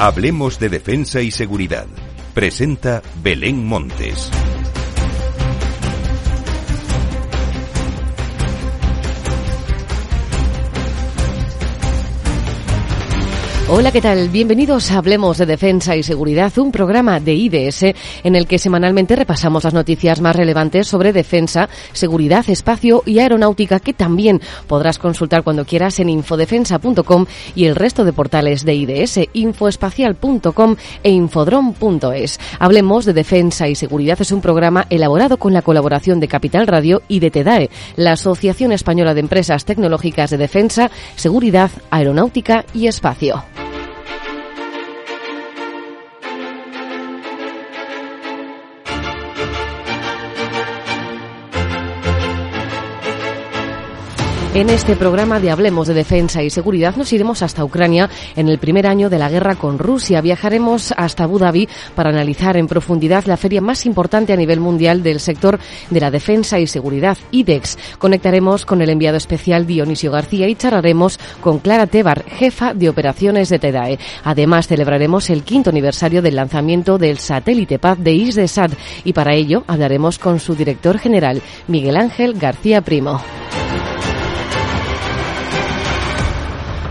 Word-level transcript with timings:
Hablemos 0.00 0.58
de 0.58 0.70
defensa 0.70 1.20
y 1.20 1.30
seguridad. 1.30 1.86
Presenta 2.32 3.02
Belén 3.22 3.66
Montes. 3.66 4.30
Hola, 13.72 13.92
¿qué 13.92 14.00
tal? 14.00 14.30
Bienvenidos 14.30 14.90
a 14.90 14.98
Hablemos 14.98 15.38
de 15.38 15.46
Defensa 15.46 15.94
y 15.94 16.02
Seguridad, 16.02 16.58
un 16.58 16.72
programa 16.72 17.20
de 17.20 17.34
IDS 17.34 17.94
en 18.24 18.34
el 18.34 18.48
que 18.48 18.58
semanalmente 18.58 19.14
repasamos 19.14 19.62
las 19.62 19.74
noticias 19.74 20.20
más 20.20 20.34
relevantes 20.34 20.88
sobre 20.88 21.12
defensa, 21.12 21.68
seguridad, 21.92 22.44
espacio 22.50 23.04
y 23.06 23.20
aeronáutica 23.20 23.78
que 23.78 23.94
también 23.94 24.40
podrás 24.66 24.98
consultar 24.98 25.44
cuando 25.44 25.64
quieras 25.64 26.00
en 26.00 26.08
infodefensa.com 26.08 27.26
y 27.54 27.66
el 27.66 27.76
resto 27.76 28.04
de 28.04 28.12
portales 28.12 28.64
de 28.64 28.74
IDS, 28.74 29.20
infoespacial.com 29.34 30.74
e 31.04 31.10
infodrom.es. 31.12 32.40
Hablemos 32.58 33.04
de 33.04 33.12
Defensa 33.12 33.68
y 33.68 33.76
Seguridad 33.76 34.20
es 34.20 34.32
un 34.32 34.40
programa 34.40 34.86
elaborado 34.90 35.36
con 35.36 35.52
la 35.52 35.62
colaboración 35.62 36.18
de 36.18 36.26
Capital 36.26 36.66
Radio 36.66 37.02
y 37.06 37.20
de 37.20 37.30
TEDAE, 37.30 37.70
la 37.94 38.12
Asociación 38.12 38.72
Española 38.72 39.14
de 39.14 39.20
Empresas 39.20 39.64
Tecnológicas 39.64 40.30
de 40.30 40.38
Defensa, 40.38 40.90
Seguridad, 41.14 41.70
Aeronáutica 41.92 42.64
y 42.74 42.88
Espacio. 42.88 43.44
En 54.52 54.68
este 54.68 54.96
programa 54.96 55.38
de 55.38 55.52
Hablemos 55.52 55.86
de 55.86 55.94
Defensa 55.94 56.42
y 56.42 56.50
Seguridad 56.50 56.96
nos 56.96 57.12
iremos 57.12 57.40
hasta 57.40 57.64
Ucrania 57.64 58.10
en 58.34 58.48
el 58.48 58.58
primer 58.58 58.88
año 58.88 59.08
de 59.08 59.16
la 59.16 59.30
guerra 59.30 59.54
con 59.54 59.78
Rusia. 59.78 60.20
Viajaremos 60.20 60.92
hasta 60.96 61.22
Abu 61.22 61.38
Dhabi 61.38 61.68
para 61.94 62.10
analizar 62.10 62.56
en 62.56 62.66
profundidad 62.66 63.26
la 63.26 63.36
feria 63.36 63.60
más 63.60 63.86
importante 63.86 64.32
a 64.32 64.36
nivel 64.36 64.58
mundial 64.58 65.04
del 65.04 65.20
sector 65.20 65.60
de 65.88 66.00
la 66.00 66.10
defensa 66.10 66.58
y 66.58 66.66
seguridad, 66.66 67.16
IDEX. 67.30 67.78
Conectaremos 67.98 68.66
con 68.66 68.82
el 68.82 68.90
enviado 68.90 69.18
especial 69.18 69.68
Dionisio 69.68 70.10
García 70.10 70.48
y 70.48 70.56
charlaremos 70.56 71.20
con 71.40 71.60
Clara 71.60 71.86
Tebar, 71.86 72.24
jefa 72.24 72.74
de 72.74 72.88
operaciones 72.88 73.50
de 73.50 73.60
TEDAE. 73.60 74.00
Además, 74.24 74.66
celebraremos 74.66 75.30
el 75.30 75.44
quinto 75.44 75.70
aniversario 75.70 76.22
del 76.22 76.34
lanzamiento 76.34 76.98
del 76.98 77.18
satélite 77.18 77.78
Paz 77.78 77.98
de 78.00 78.14
ISDESAT 78.14 78.72
y 79.04 79.12
para 79.12 79.32
ello 79.32 79.62
hablaremos 79.68 80.18
con 80.18 80.40
su 80.40 80.56
director 80.56 80.98
general, 80.98 81.40
Miguel 81.68 81.96
Ángel 81.96 82.34
García 82.34 82.80
Primo. 82.80 83.20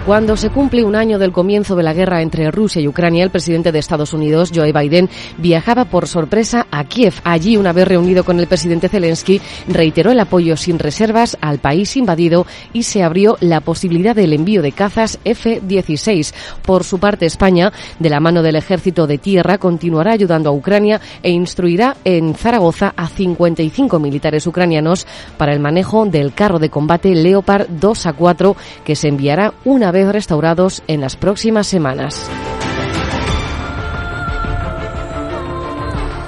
Cuando 0.05 0.37
se 0.37 0.49
cumple 0.49 0.83
un 0.83 0.95
año 0.95 1.19
del 1.19 1.31
comienzo 1.31 1.75
de 1.75 1.83
la 1.83 1.93
guerra 1.93 2.21
entre 2.21 2.49
Rusia 2.49 2.81
y 2.81 2.87
Ucrania, 2.87 3.23
el 3.23 3.29
presidente 3.29 3.71
de 3.71 3.77
Estados 3.77 4.11
Unidos, 4.13 4.51
Joe 4.55 4.73
Biden, 4.73 5.07
viajaba 5.37 5.85
por 5.85 6.07
sorpresa 6.07 6.65
a 6.71 6.85
Kiev. 6.85 7.13
Allí, 7.23 7.57
una 7.57 7.73
vez 7.73 7.87
reunido 7.87 8.23
con 8.23 8.39
el 8.39 8.47
presidente 8.47 8.89
Zelensky, 8.89 9.39
reiteró 9.67 10.11
el 10.11 10.19
apoyo 10.19 10.57
sin 10.57 10.79
reservas 10.79 11.37
al 11.41 11.59
país 11.59 11.95
invadido 11.95 12.47
y 12.73 12.83
se 12.83 13.03
abrió 13.03 13.37
la 13.39 13.61
posibilidad 13.61 14.15
del 14.15 14.33
envío 14.33 14.63
de 14.63 14.71
cazas 14.71 15.19
F-16. 15.25 16.33
Por 16.63 16.85
su 16.85 16.97
parte, 16.97 17.27
España, 17.27 17.71
de 17.99 18.09
la 18.09 18.19
mano 18.19 18.41
del 18.41 18.55
ejército 18.55 19.05
de 19.05 19.19
tierra, 19.19 19.59
continuará 19.59 20.13
ayudando 20.13 20.49
a 20.49 20.53
Ucrania 20.53 21.01
e 21.21 21.29
instruirá 21.29 21.97
en 22.03 22.33
Zaragoza 22.33 22.93
a 22.95 23.07
55 23.07 23.99
militares 23.99 24.47
ucranianos 24.47 25.05
para 25.37 25.53
el 25.53 25.59
manejo 25.59 26.05
del 26.05 26.33
carro 26.33 26.57
de 26.57 26.69
combate 26.69 27.13
Leopard 27.13 27.67
2 27.69 28.05
a 28.07 28.13
4 28.13 28.55
que 28.83 28.95
se 28.95 29.09
enviará 29.09 29.53
una 29.65 29.91
vez 29.91 29.98
restaurados 30.07 30.83
en 30.87 31.01
las 31.01 31.15
próximas 31.15 31.67
semanas. 31.67 32.29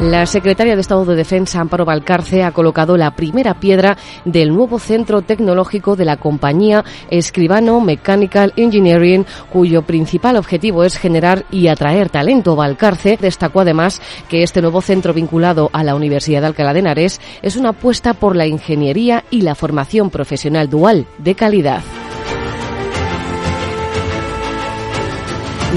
La 0.01 0.25
secretaria 0.25 0.73
de 0.73 0.81
Estado 0.81 1.05
de 1.05 1.15
Defensa, 1.15 1.61
Amparo 1.61 1.85
Valcarce, 1.85 2.43
ha 2.43 2.51
colocado 2.53 2.97
la 2.97 3.15
primera 3.15 3.59
piedra 3.59 3.97
del 4.25 4.49
nuevo 4.49 4.79
centro 4.79 5.21
tecnológico 5.21 5.95
de 5.95 6.05
la 6.05 6.17
compañía 6.17 6.83
Escribano 7.11 7.79
Mechanical 7.81 8.51
Engineering, 8.55 9.27
cuyo 9.51 9.83
principal 9.83 10.37
objetivo 10.37 10.83
es 10.83 10.97
generar 10.97 11.45
y 11.51 11.67
atraer 11.67 12.09
talento. 12.09 12.55
Valcarce 12.55 13.19
destacó 13.21 13.59
además 13.59 14.01
que 14.27 14.41
este 14.41 14.63
nuevo 14.63 14.81
centro 14.81 15.13
vinculado 15.13 15.69
a 15.71 15.83
la 15.83 15.93
Universidad 15.93 16.41
de 16.41 16.47
Alcalá 16.47 16.73
de 16.73 16.79
Henares 16.79 17.21
es 17.43 17.55
una 17.55 17.69
apuesta 17.69 18.15
por 18.15 18.35
la 18.35 18.47
ingeniería 18.47 19.23
y 19.29 19.41
la 19.41 19.53
formación 19.53 20.09
profesional 20.09 20.67
dual 20.67 21.05
de 21.19 21.35
calidad. 21.35 21.83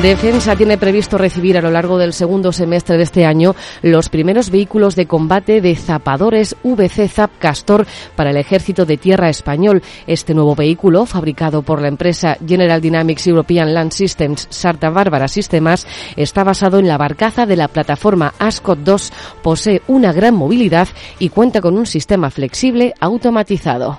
Defensa 0.03 0.57
tiene 0.57 0.77
previsto 0.77 1.17
recibir 1.17 1.57
a 1.57 1.63
lo 1.63 1.71
largo 1.71 1.97
del 1.99 2.13
segundo 2.13 2.53
semestre 2.53 2.97
de 2.97 3.05
este 3.05 3.25
año 3.25 3.55
los 3.81 4.09
primeros 4.09 4.51
vehículos 4.51 4.97
de 4.97 5.07
combate 5.07 5.61
de 5.61 5.77
zapadores 5.77 6.57
VC 6.63 7.09
Zap 7.09 7.31
Castor 7.39 7.87
para 8.17 8.31
el 8.31 8.37
Ejército 8.37 8.85
de 8.85 8.99
Tierra 8.99 9.31
español. 9.31 9.83
Este 10.07 10.35
nuevo 10.35 10.57
vehículo, 10.57 11.07
fabricado 11.07 11.63
por 11.63 11.81
la 11.81 11.89
empresa 11.89 12.37
General 12.47 12.81
Dynamics 12.81 13.29
European 13.29 13.73
Land 13.73 13.93
Systems 13.93 14.47
Sarta 14.51 14.91
Bárbara 14.91 15.29
Sistemas, 15.29 15.87
está 16.17 16.45
basado 16.45 16.81
en 16.81 16.89
la 16.89 16.99
barcaza 16.99 17.47
de 17.47 17.57
la 17.57 17.69
plataforma 17.69 18.35
Ascot 18.39 18.81
2, 18.81 19.13
posee 19.43 19.81
una 19.87 20.13
gran 20.13 20.35
movilidad 20.35 20.89
y 21.19 21.31
cuenta 21.31 21.61
con 21.61 21.79
un 21.79 21.87
sistema 21.87 22.31
flexible 22.31 22.95
automatizado. 23.01 23.99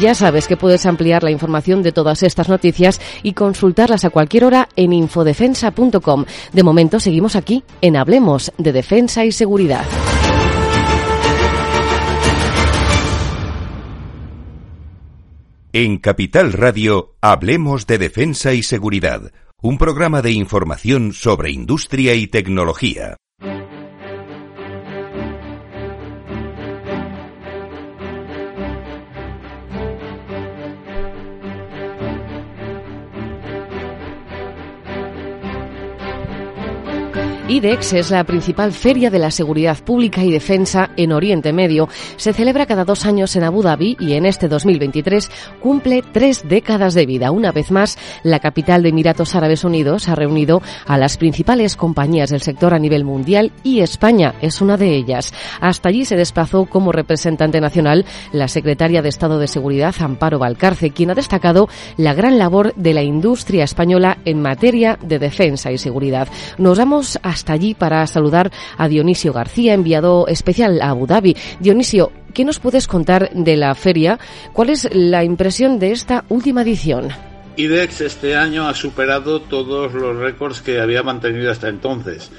Ya 0.00 0.14
sabes 0.14 0.46
que 0.46 0.58
puedes 0.58 0.84
ampliar 0.84 1.22
la 1.22 1.30
información 1.30 1.82
de 1.82 1.90
todas 1.90 2.22
estas 2.22 2.48
noticias 2.48 3.00
y 3.22 3.32
consultarlas 3.32 4.04
a 4.04 4.10
cualquier 4.10 4.44
hora 4.44 4.68
en 4.76 4.92
infodefensa.com. 4.92 6.24
De 6.52 6.62
momento 6.62 7.00
seguimos 7.00 7.34
aquí 7.34 7.64
en 7.80 7.96
Hablemos 7.96 8.52
de 8.58 8.72
Defensa 8.72 9.24
y 9.24 9.32
Seguridad. 9.32 9.84
En 15.72 15.98
Capital 15.98 16.52
Radio, 16.52 17.16
Hablemos 17.20 17.86
de 17.86 17.98
Defensa 17.98 18.52
y 18.52 18.62
Seguridad, 18.62 19.32
un 19.62 19.78
programa 19.78 20.22
de 20.22 20.32
información 20.32 21.12
sobre 21.12 21.50
industria 21.50 22.14
y 22.14 22.26
tecnología. 22.26 23.16
IDEX 37.56 37.94
es 37.94 38.10
la 38.10 38.22
principal 38.24 38.70
feria 38.70 39.08
de 39.08 39.18
la 39.18 39.30
seguridad 39.30 39.78
pública 39.82 40.22
y 40.22 40.30
defensa 40.30 40.90
en 40.98 41.10
Oriente 41.10 41.54
Medio. 41.54 41.88
Se 42.16 42.34
celebra 42.34 42.66
cada 42.66 42.84
dos 42.84 43.06
años 43.06 43.34
en 43.34 43.44
Abu 43.44 43.62
Dhabi 43.62 43.96
y 43.98 44.12
en 44.12 44.26
este 44.26 44.46
2023 44.46 45.30
cumple 45.62 46.02
tres 46.12 46.46
décadas 46.46 46.92
de 46.92 47.06
vida. 47.06 47.30
Una 47.30 47.52
vez 47.52 47.70
más, 47.70 47.96
la 48.22 48.40
capital 48.40 48.82
de 48.82 48.90
Emiratos 48.90 49.34
Árabes 49.34 49.64
Unidos 49.64 50.06
ha 50.10 50.14
reunido 50.14 50.60
a 50.86 50.98
las 50.98 51.16
principales 51.16 51.76
compañías 51.76 52.28
del 52.28 52.42
sector 52.42 52.74
a 52.74 52.78
nivel 52.78 53.04
mundial 53.04 53.52
y 53.62 53.80
España 53.80 54.34
es 54.42 54.60
una 54.60 54.76
de 54.76 54.94
ellas. 54.94 55.32
Hasta 55.58 55.88
allí 55.88 56.04
se 56.04 56.16
desplazó 56.16 56.66
como 56.66 56.92
representante 56.92 57.62
nacional 57.62 58.04
la 58.32 58.48
secretaria 58.48 59.00
de 59.00 59.08
Estado 59.08 59.38
de 59.38 59.48
Seguridad, 59.48 59.94
Amparo 60.00 60.38
Valcarce, 60.38 60.90
quien 60.90 61.10
ha 61.10 61.14
destacado 61.14 61.70
la 61.96 62.12
gran 62.12 62.36
labor 62.36 62.74
de 62.74 62.92
la 62.92 63.02
industria 63.02 63.64
española 63.64 64.18
en 64.26 64.42
materia 64.42 64.98
de 65.00 65.18
defensa 65.18 65.72
y 65.72 65.78
seguridad. 65.78 66.28
Nos 66.58 66.76
vamos 66.76 67.18
a 67.22 67.30
allí 67.52 67.74
para 67.74 68.06
saludar 68.06 68.50
a 68.76 68.88
Dionisio 68.88 69.32
García, 69.32 69.74
enviado 69.74 70.26
especial 70.28 70.80
a 70.82 70.90
Abu 70.90 71.06
Dhabi. 71.06 71.36
Dionisio, 71.60 72.12
¿qué 72.34 72.44
nos 72.44 72.58
puedes 72.58 72.86
contar 72.86 73.30
de 73.32 73.56
la 73.56 73.74
feria? 73.74 74.18
¿Cuál 74.52 74.70
es 74.70 74.88
la 74.92 75.24
impresión 75.24 75.78
de 75.78 75.92
esta 75.92 76.24
última 76.28 76.62
edición? 76.62 77.08
IDEX 77.56 78.02
este 78.02 78.36
año 78.36 78.68
ha 78.68 78.74
superado 78.74 79.40
todos 79.40 79.94
los 79.94 80.16
récords 80.16 80.60
que 80.60 80.80
había 80.80 81.02
mantenido 81.02 81.50
hasta 81.50 81.68
entonces. 81.68 82.30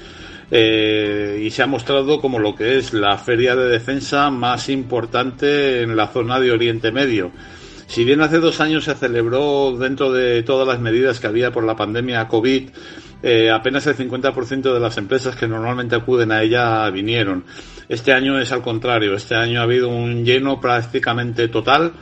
Eh, 0.50 1.42
y 1.44 1.50
se 1.50 1.62
ha 1.62 1.66
mostrado 1.66 2.20
como 2.20 2.38
lo 2.38 2.54
que 2.54 2.78
es 2.78 2.94
la 2.94 3.18
feria 3.18 3.54
de 3.54 3.68
defensa 3.68 4.30
más 4.30 4.68
importante 4.68 5.82
en 5.82 5.94
la 5.96 6.08
zona 6.08 6.40
de 6.40 6.52
Oriente 6.52 6.90
Medio. 6.90 7.32
Si 7.86 8.04
bien 8.04 8.20
hace 8.20 8.38
dos 8.38 8.60
años 8.60 8.84
se 8.84 8.94
celebró 8.94 9.76
dentro 9.76 10.12
de 10.12 10.42
todas 10.42 10.68
las 10.68 10.78
medidas 10.78 11.20
que 11.20 11.26
había 11.26 11.50
por 11.50 11.64
la 11.64 11.76
pandemia 11.76 12.28
COVID, 12.28 12.70
eh, 13.22 13.50
apenas 13.50 13.86
el 13.86 13.96
50% 13.96 14.72
de 14.72 14.80
las 14.80 14.96
empresas 14.96 15.34
que 15.36 15.48
normalmente 15.48 15.96
acuden 15.96 16.32
a 16.32 16.42
ella 16.42 16.88
vinieron. 16.90 17.44
Este 17.88 18.12
año 18.12 18.38
es 18.38 18.52
al 18.52 18.62
contrario, 18.62 19.14
este 19.14 19.34
año 19.34 19.60
ha 19.60 19.64
habido 19.64 19.88
un 19.88 20.24
lleno 20.24 20.60
prácticamente 20.60 21.48
total 21.48 21.92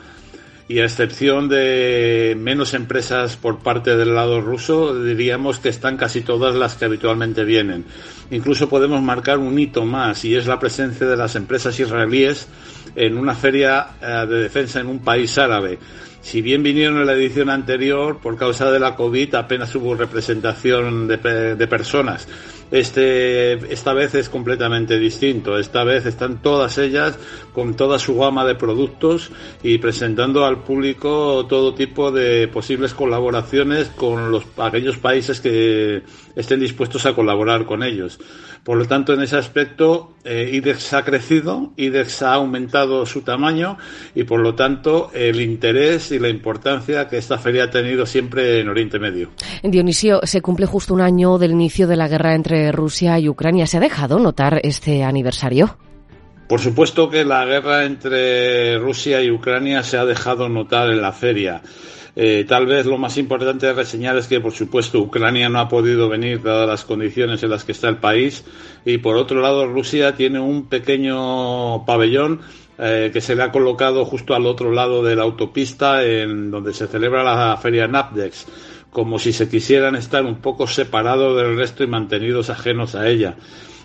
y 0.69 0.81
a 0.81 0.85
excepción 0.85 1.49
de 1.49 2.37
menos 2.37 2.75
empresas 2.75 3.37
por 3.37 3.61
parte 3.61 3.97
del 3.97 4.15
lado 4.15 4.41
ruso, 4.41 5.01
diríamos 5.01 5.61
que 5.61 5.69
están 5.69 5.97
casi 5.97 6.23
todas 6.23 6.57
las 6.57 6.75
que 6.75 6.87
habitualmente 6.87 7.45
vienen. 7.45 7.85
Incluso 8.33 8.69
podemos 8.69 9.01
marcar 9.01 9.39
un 9.39 9.57
hito 9.59 9.85
más 9.85 10.25
y 10.25 10.35
es 10.35 10.47
la 10.47 10.59
presencia 10.59 11.07
de 11.07 11.17
las 11.17 11.37
empresas 11.37 11.79
israelíes 11.79 12.49
en 12.97 13.17
una 13.17 13.35
feria 13.35 13.91
eh, 14.03 14.27
de 14.29 14.43
defensa 14.43 14.81
en 14.81 14.89
un 14.89 14.99
país 14.99 15.39
árabe. 15.39 15.79
Si 16.27 16.43
bien 16.43 16.65
vinieron 16.65 16.99
en 16.99 17.07
la 17.07 17.13
edición 17.13 17.51
anterior, 17.51 18.19
por 18.19 18.37
causa 18.37 18.73
de 18.73 18.81
la 18.81 18.97
COVID 18.97 19.37
apenas 19.37 19.73
hubo 19.77 19.95
representación 19.95 21.07
de 21.07 21.67
personas 21.69 22.27
este, 22.71 23.73
esta 23.73 23.93
vez 23.93 24.15
es 24.15 24.29
completamente 24.29 24.99
distinto. 24.99 25.59
Esta 25.59 25.85
vez 25.85 26.07
están 26.07 26.43
todas 26.43 26.79
ellas 26.79 27.19
con 27.53 27.75
toda 27.75 27.99
su 27.99 28.17
gama 28.17 28.45
de 28.45 28.55
productos 28.55 29.31
y 29.63 29.79
presentando 29.79 30.45
al 30.45 30.63
público 30.63 31.47
todo 31.49 31.75
tipo 31.75 32.11
de 32.11 32.49
posibles 32.49 32.95
colaboraciones 32.95 33.89
con 33.89 34.31
los, 34.31 34.45
aquellos 34.57 34.99
países 34.99 35.41
que 35.41 36.03
estén 36.37 36.61
dispuestos 36.61 37.07
a 37.07 37.15
colaborar 37.15 37.65
con 37.65 37.83
ellos. 37.83 38.21
Por 38.63 38.77
lo 38.77 38.85
tanto, 38.85 39.15
en 39.15 39.23
ese 39.23 39.37
aspecto, 39.37 40.13
eh, 40.25 40.51
IDEX 40.53 40.93
ha 40.93 41.05
crecido, 41.05 41.73
IDEX 41.77 42.23
ha 42.23 42.35
aumentado 42.35 43.07
su 43.07 43.23
tamaño 43.23 43.79
y, 44.15 44.25
por 44.25 44.41
lo 44.41 44.55
tanto, 44.55 45.11
el 45.15 45.41
interés 45.41 46.13
y 46.13 46.19
la 46.19 46.29
importancia 46.29 47.09
que 47.09 47.19
esta 47.19 47.39
feria 47.39 47.65
ha 47.65 47.71
tenido 47.71 48.07
siempre 48.07 48.61
en 48.61 48.69
Oriente 48.69 48.99
Medio. 48.99 49.31
Dionisio, 49.63 50.21
se 50.23 50.43
cumple 50.43 50.67
justo 50.67 50.95
un 50.95 51.01
año 51.01 51.39
del 51.39 51.53
inicio 51.53 51.87
de 51.87 51.97
la 51.97 52.09
guerra 52.09 52.35
entre 52.35 52.71
Rusia 52.71 53.19
y 53.19 53.29
Ucrania. 53.29 53.67
¿Se 53.67 53.79
ha 53.79 53.81
dejado 53.81 54.19
notar 54.19 54.61
este 54.63 55.03
aniversario? 55.03 55.79
Por 56.49 56.61
supuesto 56.61 57.11
que 57.11 57.25
la 57.25 57.45
guerra 57.45 57.85
entre 57.85 58.79
Rusia 58.79 59.21
y 59.21 59.31
Ucrania 59.31 59.83
se 59.83 59.97
ha 59.97 60.05
dejado 60.05 60.49
notar 60.49 60.91
en 60.91 61.03
la 61.03 61.13
feria. 61.13 61.63
Eh, 62.19 62.47
tal 62.49 62.65
vez 62.65 62.87
lo 62.87 62.97
más 62.97 63.19
importante 63.19 63.67
de 63.67 63.75
reseñar 63.75 64.17
es 64.17 64.27
que, 64.27 64.41
por 64.41 64.53
supuesto, 64.53 64.99
Ucrania 65.01 65.51
no 65.51 65.61
ha 65.61 65.69
podido 65.69 66.09
venir 66.09 66.43
dadas 66.43 66.67
las 66.67 66.85
condiciones 66.87 67.43
en 67.43 67.51
las 67.51 67.65
que 67.65 67.73
está 67.73 67.91
el 67.91 67.99
país. 67.99 68.43
Y, 68.87 68.99
por 68.99 69.17
otro 69.17 69.43
lado, 69.43 69.67
Rusia 69.67 70.17
tiene 70.17 70.41
un 70.41 70.67
pequeño 70.67 71.85
pabellón 71.85 72.41
eh, 72.79 73.11
que 73.13 73.21
se 73.21 73.37
le 73.37 73.43
ha 73.43 73.53
colocado 73.53 74.07
justo 74.07 74.35
al 74.35 74.47
otro 74.47 74.73
lado 74.73 75.03
de 75.05 75.15
la 75.15 75.25
autopista 75.25 76.03
en 76.05 76.51
donde 76.51 76.73
se 76.73 76.87
celebra 76.87 77.23
la 77.23 77.55
feria 77.59 77.87
Napdex, 77.87 78.47
como 78.91 79.19
si 79.19 79.35
se 79.35 79.49
quisieran 79.51 79.95
estar 79.95 80.25
un 80.25 80.37
poco 80.37 80.67
separados 80.67 81.37
del 81.37 81.55
resto 81.55 81.85
y 81.85 81.87
mantenidos 81.87 82.49
ajenos 82.49 82.95
a 82.95 83.09
ella 83.09 83.37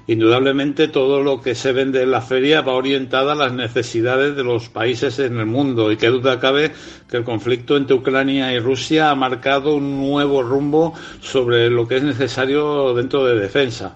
indudablemente 0.07 0.87
todo 0.87 1.21
lo 1.21 1.41
que 1.41 1.55
se 1.55 1.71
vende 1.71 2.01
en 2.03 2.11
la 2.11 2.21
feria 2.21 2.61
va 2.61 2.73
orientada 2.73 3.33
a 3.33 3.35
las 3.35 3.53
necesidades 3.53 4.35
de 4.35 4.43
los 4.43 4.69
países 4.69 5.19
en 5.19 5.37
el 5.37 5.45
mundo 5.45 5.91
y 5.91 5.97
qué 5.97 6.07
duda 6.07 6.39
cabe 6.39 6.71
que 7.09 7.17
el 7.17 7.23
conflicto 7.23 7.77
entre 7.77 7.95
Ucrania 7.95 8.53
y 8.53 8.59
Rusia 8.59 9.11
ha 9.11 9.15
marcado 9.15 9.75
un 9.75 9.97
nuevo 9.97 10.43
rumbo 10.43 10.93
sobre 11.21 11.69
lo 11.69 11.87
que 11.87 11.97
es 11.97 12.03
necesario 12.03 12.93
dentro 12.93 13.25
de 13.25 13.39
defensa. 13.39 13.95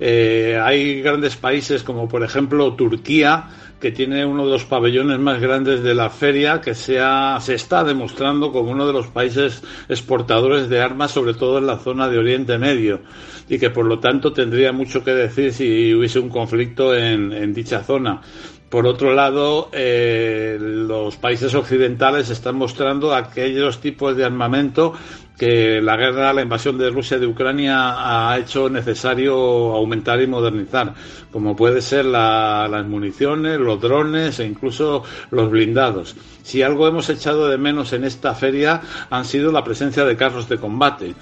Eh, 0.00 0.60
hay 0.60 1.02
grandes 1.02 1.36
países 1.36 1.84
como 1.84 2.08
por 2.08 2.24
ejemplo 2.24 2.74
Turquía 2.74 3.48
que 3.84 3.92
tiene 3.92 4.24
uno 4.24 4.46
de 4.46 4.52
los 4.52 4.64
pabellones 4.64 5.18
más 5.18 5.42
grandes 5.42 5.82
de 5.82 5.94
la 5.94 6.08
feria, 6.08 6.62
que 6.62 6.74
se, 6.74 6.98
se 7.40 7.54
está 7.54 7.84
demostrando 7.84 8.50
como 8.50 8.70
uno 8.70 8.86
de 8.86 8.94
los 8.94 9.08
países 9.08 9.62
exportadores 9.90 10.70
de 10.70 10.80
armas, 10.80 11.10
sobre 11.10 11.34
todo 11.34 11.58
en 11.58 11.66
la 11.66 11.76
zona 11.76 12.08
de 12.08 12.16
Oriente 12.16 12.56
Medio, 12.56 13.00
y 13.48 13.58
que 13.58 13.70
por 13.70 13.86
lo 13.86 13.98
tanto 13.98 14.32
tendría 14.32 14.72
mucho 14.72 15.04
que 15.04 15.12
decir 15.12 15.52
si 15.52 15.94
hubiese 15.94 16.18
un 16.18 16.28
conflicto 16.28 16.94
en, 16.94 17.52
dicha 17.52 17.82
zona. 17.82 18.20
Por 18.68 18.86
otro 18.86 19.14
lado, 19.14 19.68
eh, 19.72 20.56
los 20.58 21.16
países 21.16 21.54
occidentales 21.54 22.30
están 22.30 22.56
mostrando 22.56 23.14
aquellos 23.14 23.80
tipos 23.80 24.16
de 24.16 24.24
armamento 24.24 24.94
que 25.38 25.80
la 25.80 25.96
guerra, 25.96 26.32
la 26.32 26.42
invasión 26.42 26.78
de 26.78 26.90
Rusia 26.90 27.18
de 27.18 27.26
Ucrania 27.26 28.30
ha 28.30 28.38
hecho 28.38 28.68
necesario 28.68 29.34
aumentar 29.74 30.20
y 30.22 30.26
modernizar, 30.26 30.94
como 31.32 31.56
puede 31.56 31.82
ser 31.82 32.04
las 32.04 32.86
municiones, 32.86 33.58
los 33.58 33.80
drones 33.80 34.38
e 34.38 34.46
incluso 34.46 35.02
los 35.30 35.50
blindados. 35.50 36.16
Si 36.42 36.62
algo 36.62 36.86
hemos 36.86 37.08
echado 37.10 37.48
de 37.48 37.58
menos 37.58 37.92
en 37.92 38.04
esta 38.04 38.34
feria 38.34 38.80
han 39.10 39.24
sido 39.24 39.50
la 39.50 39.64
presencia 39.64 40.04
de 40.04 40.16
carros 40.16 40.48
de 40.48 40.58
combate 40.58 41.14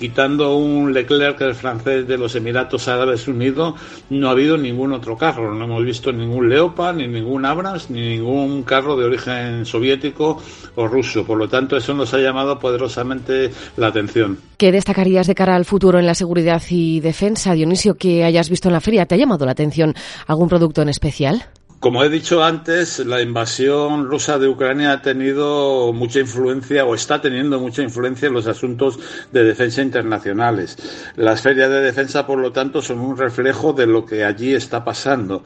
quitando 0.00 0.56
un 0.56 0.94
Leclerc, 0.94 1.38
el 1.42 1.54
francés 1.54 2.08
de 2.08 2.16
los 2.16 2.34
Emiratos 2.34 2.88
Árabes 2.88 3.28
Unidos, 3.28 3.74
no 4.08 4.28
ha 4.28 4.30
habido 4.30 4.56
ningún 4.56 4.94
otro 4.94 5.18
carro. 5.18 5.54
No 5.54 5.64
hemos 5.64 5.84
visto 5.84 6.10
ningún 6.10 6.48
Leopard, 6.48 6.96
ni 6.96 7.06
ningún 7.06 7.44
Abrams, 7.44 7.90
ni 7.90 8.16
ningún 8.16 8.62
carro 8.62 8.96
de 8.96 9.04
origen 9.04 9.66
soviético 9.66 10.40
o 10.74 10.88
ruso. 10.88 11.26
Por 11.26 11.36
lo 11.36 11.50
tanto, 11.50 11.76
eso 11.76 11.92
nos 11.92 12.14
ha 12.14 12.18
llamado 12.18 12.58
poderosamente 12.58 13.50
la 13.76 13.88
atención. 13.88 14.38
¿Qué 14.56 14.72
destacarías 14.72 15.26
de 15.26 15.34
cara 15.34 15.54
al 15.54 15.66
futuro 15.66 15.98
en 15.98 16.06
la 16.06 16.14
seguridad 16.14 16.62
y 16.70 17.00
defensa, 17.00 17.52
Dionisio, 17.52 17.96
que 17.96 18.24
hayas 18.24 18.48
visto 18.48 18.70
en 18.70 18.72
la 18.72 18.80
feria? 18.80 19.04
¿Te 19.04 19.16
ha 19.16 19.18
llamado 19.18 19.44
la 19.44 19.52
atención 19.52 19.94
algún 20.26 20.48
producto 20.48 20.80
en 20.80 20.88
especial? 20.88 21.44
Como 21.80 22.04
he 22.04 22.10
dicho 22.10 22.44
antes, 22.44 22.98
la 23.06 23.22
invasión 23.22 24.04
rusa 24.04 24.38
de 24.38 24.48
Ucrania 24.48 24.92
ha 24.92 25.00
tenido 25.00 25.94
mucha 25.94 26.20
influencia 26.20 26.84
o 26.84 26.94
está 26.94 27.22
teniendo 27.22 27.58
mucha 27.58 27.80
influencia 27.80 28.28
en 28.28 28.34
los 28.34 28.46
asuntos 28.46 28.98
de 29.32 29.44
defensa 29.44 29.80
internacionales. 29.80 30.76
Las 31.16 31.40
ferias 31.40 31.70
de 31.70 31.80
defensa, 31.80 32.26
por 32.26 32.38
lo 32.38 32.52
tanto, 32.52 32.82
son 32.82 32.98
un 32.98 33.16
reflejo 33.16 33.72
de 33.72 33.86
lo 33.86 34.04
que 34.04 34.26
allí 34.26 34.52
está 34.52 34.84
pasando. 34.84 35.42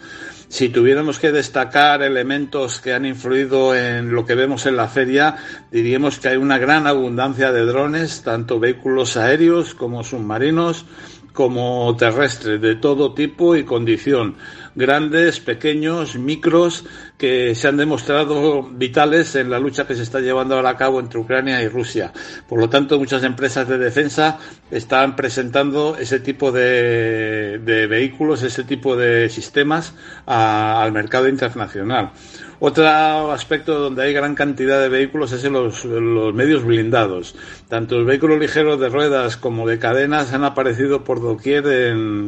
Si 0.48 0.70
tuviéramos 0.70 1.20
que 1.20 1.30
destacar 1.30 2.02
elementos 2.02 2.80
que 2.80 2.94
han 2.94 3.06
influido 3.06 3.72
en 3.76 4.12
lo 4.12 4.26
que 4.26 4.34
vemos 4.34 4.66
en 4.66 4.76
la 4.76 4.88
feria, 4.88 5.36
diríamos 5.70 6.18
que 6.18 6.30
hay 6.30 6.36
una 6.36 6.58
gran 6.58 6.88
abundancia 6.88 7.52
de 7.52 7.64
drones, 7.64 8.22
tanto 8.22 8.58
vehículos 8.58 9.16
aéreos 9.16 9.76
como 9.76 10.02
submarinos, 10.02 10.84
como 11.34 11.94
terrestres, 11.98 12.60
de 12.62 12.76
todo 12.76 13.12
tipo 13.12 13.56
y 13.56 13.64
condición 13.64 14.36
grandes, 14.74 15.40
pequeños, 15.40 16.16
micros, 16.16 16.84
que 17.16 17.54
se 17.54 17.68
han 17.68 17.76
demostrado 17.76 18.62
vitales 18.62 19.34
en 19.36 19.50
la 19.50 19.58
lucha 19.58 19.86
que 19.86 19.94
se 19.94 20.02
está 20.02 20.20
llevando 20.20 20.58
a 20.58 20.76
cabo 20.76 21.00
entre 21.00 21.20
Ucrania 21.20 21.62
y 21.62 21.68
Rusia. 21.68 22.12
Por 22.48 22.58
lo 22.58 22.68
tanto, 22.68 22.98
muchas 22.98 23.22
empresas 23.22 23.68
de 23.68 23.78
defensa 23.78 24.38
están 24.70 25.14
presentando 25.14 25.96
ese 25.96 26.20
tipo 26.20 26.50
de, 26.50 27.60
vehículos, 27.88 28.42
ese 28.42 28.64
tipo 28.64 28.96
de 28.96 29.28
sistemas 29.28 29.94
al 30.26 30.90
mercado 30.92 31.28
internacional. 31.28 32.12
Otro 32.66 33.30
aspecto 33.30 33.78
donde 33.78 34.04
hay 34.04 34.14
gran 34.14 34.34
cantidad 34.34 34.80
de 34.80 34.88
vehículos 34.88 35.32
es 35.32 35.44
en 35.44 35.52
los, 35.52 35.84
medios 35.84 36.64
blindados. 36.64 37.34
Tanto 37.68 37.98
los 37.98 38.06
vehículos 38.06 38.40
ligeros 38.40 38.80
de 38.80 38.88
ruedas 38.88 39.36
como 39.36 39.68
de 39.68 39.78
cadenas 39.78 40.32
han 40.32 40.44
aparecido 40.44 41.04
por 41.04 41.20
doquier 41.20 41.62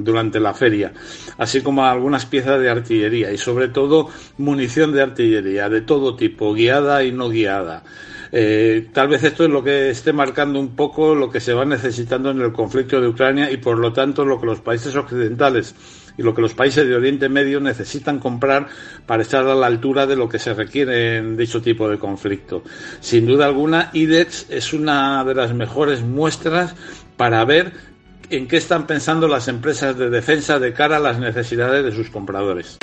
durante 0.04 0.38
la 0.38 0.52
feria, 0.52 0.92
así 1.38 1.62
como 1.62 1.86
algunas 1.86 2.26
piezas 2.26 2.60
de 2.60 2.68
artillería 2.68 3.32
y 3.32 3.38
sobre 3.38 3.68
todo 3.68 4.10
munición 4.36 4.92
de 4.92 5.00
artillería 5.00 5.70
de 5.70 5.80
todo 5.80 6.16
tipo, 6.16 6.52
guiada 6.52 7.02
y 7.02 7.12
no 7.12 7.30
guiada. 7.30 7.82
Eh, 8.30 8.88
tal 8.92 9.08
vez 9.08 9.24
esto 9.24 9.44
es 9.44 9.50
lo 9.50 9.64
que 9.64 9.88
esté 9.88 10.12
marcando 10.12 10.60
un 10.60 10.76
poco 10.76 11.14
lo 11.14 11.30
que 11.30 11.40
se 11.40 11.54
va 11.54 11.64
necesitando 11.64 12.30
en 12.30 12.42
el 12.42 12.52
conflicto 12.52 13.00
de 13.00 13.08
Ucrania 13.08 13.50
y 13.50 13.56
por 13.56 13.78
lo 13.78 13.94
tanto 13.94 14.26
lo 14.26 14.38
que 14.38 14.44
los 14.44 14.60
países 14.60 14.94
occidentales 14.96 15.74
y 16.16 16.22
lo 16.22 16.34
que 16.34 16.42
los 16.42 16.54
países 16.54 16.86
de 16.86 16.94
Oriente 16.94 17.28
Medio 17.28 17.60
necesitan 17.60 18.18
comprar 18.18 18.68
para 19.06 19.22
estar 19.22 19.46
a 19.46 19.54
la 19.54 19.66
altura 19.66 20.06
de 20.06 20.16
lo 20.16 20.28
que 20.28 20.38
se 20.38 20.54
requiere 20.54 21.18
en 21.18 21.36
dicho 21.36 21.60
tipo 21.62 21.88
de 21.88 21.98
conflicto. 21.98 22.62
Sin 23.00 23.26
duda 23.26 23.46
alguna, 23.46 23.90
IDEX 23.92 24.46
es 24.50 24.72
una 24.72 25.24
de 25.24 25.34
las 25.34 25.52
mejores 25.54 26.02
muestras 26.02 26.74
para 27.16 27.44
ver 27.44 27.72
en 28.30 28.48
qué 28.48 28.56
están 28.56 28.86
pensando 28.86 29.28
las 29.28 29.48
empresas 29.48 29.96
de 29.96 30.10
defensa 30.10 30.58
de 30.58 30.72
cara 30.72 30.96
a 30.96 31.00
las 31.00 31.18
necesidades 31.18 31.84
de 31.84 31.92
sus 31.92 32.10
compradores. 32.10 32.78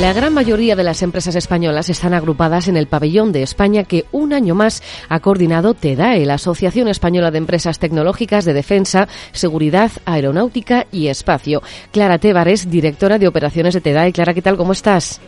La 0.00 0.12
gran 0.12 0.32
mayoría 0.32 0.76
de 0.76 0.84
las 0.84 1.02
empresas 1.02 1.34
españolas 1.34 1.88
están 1.88 2.14
agrupadas 2.14 2.68
en 2.68 2.76
el 2.76 2.86
pabellón 2.86 3.32
de 3.32 3.42
España 3.42 3.82
que 3.82 4.04
un 4.12 4.32
año 4.32 4.54
más 4.54 4.80
ha 5.08 5.18
coordinado 5.18 5.74
TEDAE, 5.74 6.24
la 6.24 6.34
Asociación 6.34 6.86
Española 6.86 7.32
de 7.32 7.38
Empresas 7.38 7.80
Tecnológicas 7.80 8.44
de 8.44 8.52
Defensa, 8.52 9.08
Seguridad, 9.32 9.90
Aeronáutica 10.04 10.86
y 10.92 11.08
Espacio. 11.08 11.64
Clara 11.90 12.18
Tévares, 12.18 12.70
directora 12.70 13.18
de 13.18 13.26
operaciones 13.26 13.74
de 13.74 13.80
TEDAE. 13.80 14.12
Clara, 14.12 14.34
¿qué 14.34 14.42
tal? 14.42 14.56
¿Cómo 14.56 14.70
estás? 14.70 15.20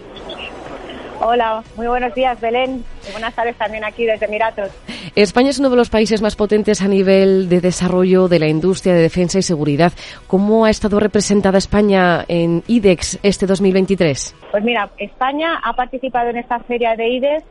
Hola, 1.22 1.62
muy 1.76 1.86
buenos 1.86 2.14
días, 2.14 2.40
Belén. 2.40 2.82
Y 3.06 3.12
buenas 3.12 3.34
tardes 3.34 3.54
también 3.56 3.84
aquí 3.84 4.06
desde 4.06 4.24
Emiratos. 4.24 4.70
España 5.14 5.50
es 5.50 5.58
uno 5.58 5.68
de 5.68 5.76
los 5.76 5.90
países 5.90 6.22
más 6.22 6.34
potentes 6.34 6.80
a 6.80 6.88
nivel 6.88 7.50
de 7.50 7.60
desarrollo 7.60 8.26
de 8.26 8.38
la 8.38 8.48
industria 8.48 8.94
de 8.94 9.02
defensa 9.02 9.38
y 9.38 9.42
seguridad. 9.42 9.92
¿Cómo 10.26 10.64
ha 10.64 10.70
estado 10.70 10.98
representada 10.98 11.58
España 11.58 12.24
en 12.26 12.62
IDEX 12.66 13.18
este 13.22 13.44
2023? 13.44 14.34
Pues 14.50 14.64
mira, 14.64 14.88
España 14.96 15.60
ha 15.62 15.74
participado 15.74 16.30
en 16.30 16.38
esta 16.38 16.58
feria 16.60 16.96
de 16.96 17.08
IDEX 17.08 17.44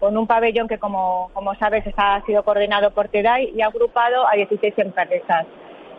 con 0.00 0.16
un 0.16 0.26
pabellón 0.26 0.66
que, 0.66 0.78
como, 0.78 1.30
como 1.32 1.54
sabes, 1.54 1.86
está, 1.86 2.16
ha 2.16 2.26
sido 2.26 2.42
coordinado 2.42 2.90
por 2.90 3.06
TEDAI 3.06 3.52
y 3.54 3.62
ha 3.62 3.66
agrupado 3.66 4.26
a 4.26 4.34
16 4.34 4.74
empresas. 4.78 5.46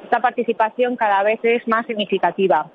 Esta 0.03 0.19
participación 0.19 0.97
cada 0.97 1.23
vez 1.23 1.39
es 1.43 1.65
más 1.69 1.85
significativa. 1.87 2.69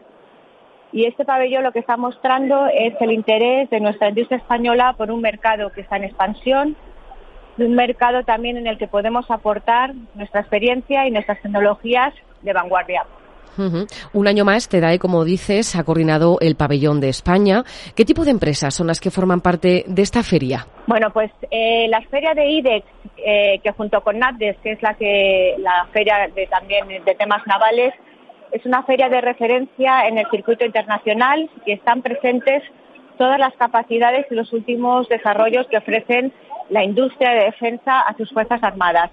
Y 0.93 1.05
este 1.05 1.25
pabellón 1.25 1.65
lo 1.65 1.73
que 1.73 1.81
está 1.81 1.97
mostrando 1.97 2.67
es 2.67 2.95
el 3.01 3.13
interés 3.13 3.69
de 3.71 3.81
nuestra 3.81 4.09
industria 4.09 4.39
española 4.39 4.95
por 4.97 5.11
un 5.11 5.21
mercado 5.21 5.71
que 5.71 5.83
está 5.83 5.97
en 5.97 6.05
expansión, 6.05 6.77
un 7.59 7.75
mercado 7.75 8.23
también 8.23 8.57
en 8.57 8.67
el 8.67 8.79
que 8.79 8.89
podemos 8.89 9.31
aportar 9.31 9.95
nuestra 10.15 10.41
experiencia 10.41 11.07
y 11.07 11.11
nuestras 11.11 11.41
tecnologías 11.43 12.15
de 12.43 12.53
vanguardia. 12.53 13.05
Un 14.13 14.29
año 14.29 14.45
más, 14.45 14.69
TEDAE, 14.69 15.01
como 15.01 15.25
dices, 15.25 15.75
ha 15.75 15.83
coordinado 15.83 16.39
el 16.41 16.55
pabellón 16.55 17.01
de 17.01 17.09
España. 17.09 17.65
¿Qué 17.97 18.05
tipo 18.05 18.25
de 18.25 18.31
empresas 18.31 18.73
son 18.73 18.87
las 18.87 19.01
que 19.01 19.11
forman 19.11 19.41
parte 19.41 19.85
de 19.87 20.03
esta 20.03 20.23
feria? 20.23 20.65
Bueno, 20.87 21.11
pues 21.11 21.33
eh, 21.51 21.89
la 21.89 22.01
feria 22.03 22.35
de 22.35 22.49
IDEX, 22.49 22.87
eh, 23.17 23.59
que 23.63 23.73
junto 23.73 24.01
con 24.03 24.19
NATDES, 24.19 24.59
que 24.63 24.73
es 24.73 24.83
la 24.83 24.95
que 24.95 25.57
la 25.59 25.89
feria 25.93 26.29
de, 26.33 26.47
también 26.47 26.87
de 27.05 27.15
temas 27.17 27.45
navales, 27.47 27.95
es 28.53 28.65
una 28.65 28.83
feria 28.83 29.09
de 29.09 29.21
referencia 29.21 30.07
en 30.07 30.19
el 30.19 30.27
circuito 30.31 30.65
internacional 30.65 31.51
y 31.67 31.73
están 31.73 32.03
presentes 32.03 32.63
todas 33.17 33.39
las 33.39 33.55
capacidades 33.55 34.27
y 34.31 34.35
los 34.35 34.53
últimos 34.53 35.09
desarrollos 35.09 35.67
que 35.69 35.79
ofrecen 35.79 36.33
la 36.71 36.85
industria 36.85 37.31
de 37.31 37.45
defensa 37.47 38.01
a 38.01 38.17
sus 38.17 38.31
Fuerzas 38.31 38.63
Armadas. 38.63 39.11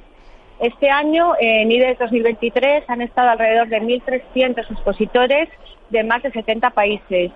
Este 0.60 0.90
año, 0.90 1.34
en 1.40 1.72
IDES 1.72 2.00
2023, 2.00 2.90
han 2.90 3.02
estado 3.02 3.32
alrededor 3.32 3.68
de 3.68 3.82
1.300 3.82 4.72
expositores 4.72 5.50
de 5.90 6.04
más 6.04 6.24
de 6.24 6.32
70 6.32 6.70
países. 6.70 7.32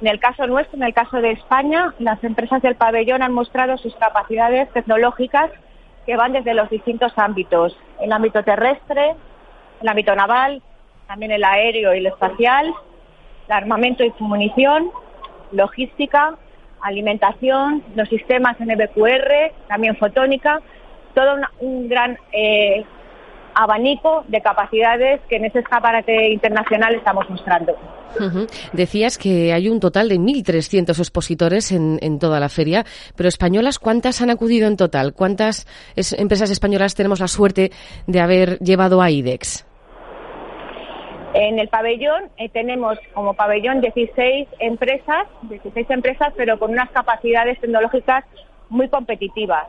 En 0.00 0.06
el 0.06 0.18
caso 0.20 0.46
nuestro, 0.46 0.76
en 0.76 0.84
el 0.84 0.94
caso 0.94 1.20
de 1.20 1.32
España, 1.32 1.92
las 1.98 2.22
empresas 2.24 2.62
del 2.62 2.76
pabellón 2.76 3.22
han 3.22 3.34
mostrado 3.34 3.76
sus 3.76 3.94
capacidades 3.96 4.70
tecnológicas 4.72 5.50
que 6.06 6.16
van 6.16 6.32
desde 6.32 6.54
los 6.54 6.70
distintos 6.70 7.12
ámbitos, 7.16 7.76
el 8.00 8.12
ámbito 8.12 8.42
terrestre, 8.42 9.14
el 9.82 9.88
ámbito 9.88 10.14
naval, 10.14 10.62
también 11.08 11.32
el 11.32 11.42
aéreo 11.42 11.94
y 11.94 11.98
el 11.98 12.06
espacial, 12.06 12.66
el 13.46 13.52
armamento 13.52 14.04
y 14.04 14.12
munición, 14.20 14.90
logística, 15.52 16.36
alimentación, 16.82 17.82
los 17.96 18.08
sistemas 18.10 18.56
NBQR, 18.60 19.52
también 19.66 19.96
fotónica, 19.96 20.60
todo 21.14 21.36
un 21.60 21.88
gran 21.88 22.18
eh, 22.32 22.84
abanico 23.54 24.24
de 24.28 24.40
capacidades 24.42 25.20
que 25.28 25.36
en 25.36 25.46
ese 25.46 25.60
escaparate 25.60 26.28
internacional 26.28 26.94
estamos 26.94 27.28
mostrando. 27.30 27.74
Decías 28.72 29.18
que 29.18 29.52
hay 29.52 29.68
un 29.68 29.80
total 29.80 30.08
de 30.10 30.16
1.300 30.16 30.90
expositores 30.98 31.72
en, 31.72 31.98
en, 32.02 32.18
toda 32.18 32.38
la 32.38 32.48
feria, 32.48 32.84
pero 33.16 33.28
españolas, 33.28 33.78
¿cuántas 33.78 34.20
han 34.20 34.30
acudido 34.30 34.68
en 34.68 34.76
total? 34.76 35.14
¿Cuántas 35.14 35.66
empresas 35.96 36.50
españolas 36.50 36.94
tenemos 36.94 37.20
la 37.20 37.28
suerte 37.28 37.72
de 38.06 38.20
haber 38.20 38.58
llevado 38.58 39.02
a 39.02 39.10
IDEX? 39.10 39.67
En 41.34 41.58
el 41.58 41.68
pabellón 41.68 42.30
eh, 42.36 42.48
tenemos 42.48 42.98
como 43.12 43.34
pabellón 43.34 43.80
16 43.80 44.48
empresas, 44.60 45.26
16 45.42 45.90
empresas, 45.90 46.32
pero 46.36 46.58
con 46.58 46.70
unas 46.70 46.90
capacidades 46.90 47.60
tecnológicas 47.60 48.24
muy 48.68 48.88
competitivas. 48.88 49.66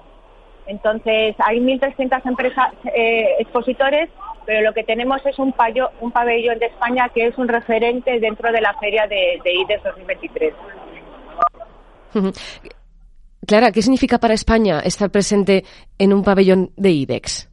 Entonces, 0.67 1.35
hay 1.39 1.59
1.300 1.59 2.21
empresas 2.25 2.73
eh, 2.95 3.35
expositores, 3.39 4.09
pero 4.45 4.61
lo 4.61 4.73
que 4.73 4.83
tenemos 4.83 5.25
es 5.25 5.37
un, 5.39 5.53
un 5.99 6.11
pabellón 6.11 6.59
de 6.59 6.67
España 6.67 7.09
que 7.09 7.27
es 7.27 7.37
un 7.37 7.47
referente 7.47 8.19
dentro 8.19 8.51
de 8.51 8.61
la 8.61 8.73
feria 8.79 9.07
de, 9.07 9.39
de 9.43 9.53
IDES 9.53 9.83
2023. 9.83 10.53
Clara, 13.47 13.71
¿qué 13.71 13.81
significa 13.81 14.19
para 14.19 14.35
España 14.35 14.79
estar 14.81 15.09
presente 15.09 15.65
en 15.97 16.13
un 16.13 16.23
pabellón 16.23 16.71
de 16.77 16.91
IDEX? 16.91 17.48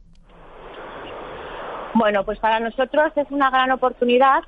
Bueno, 1.97 2.23
pues 2.23 2.37
para 2.37 2.59
nosotros 2.59 3.11
es 3.15 3.25
una 3.31 3.49
gran 3.49 3.71
oportunidad 3.71 4.43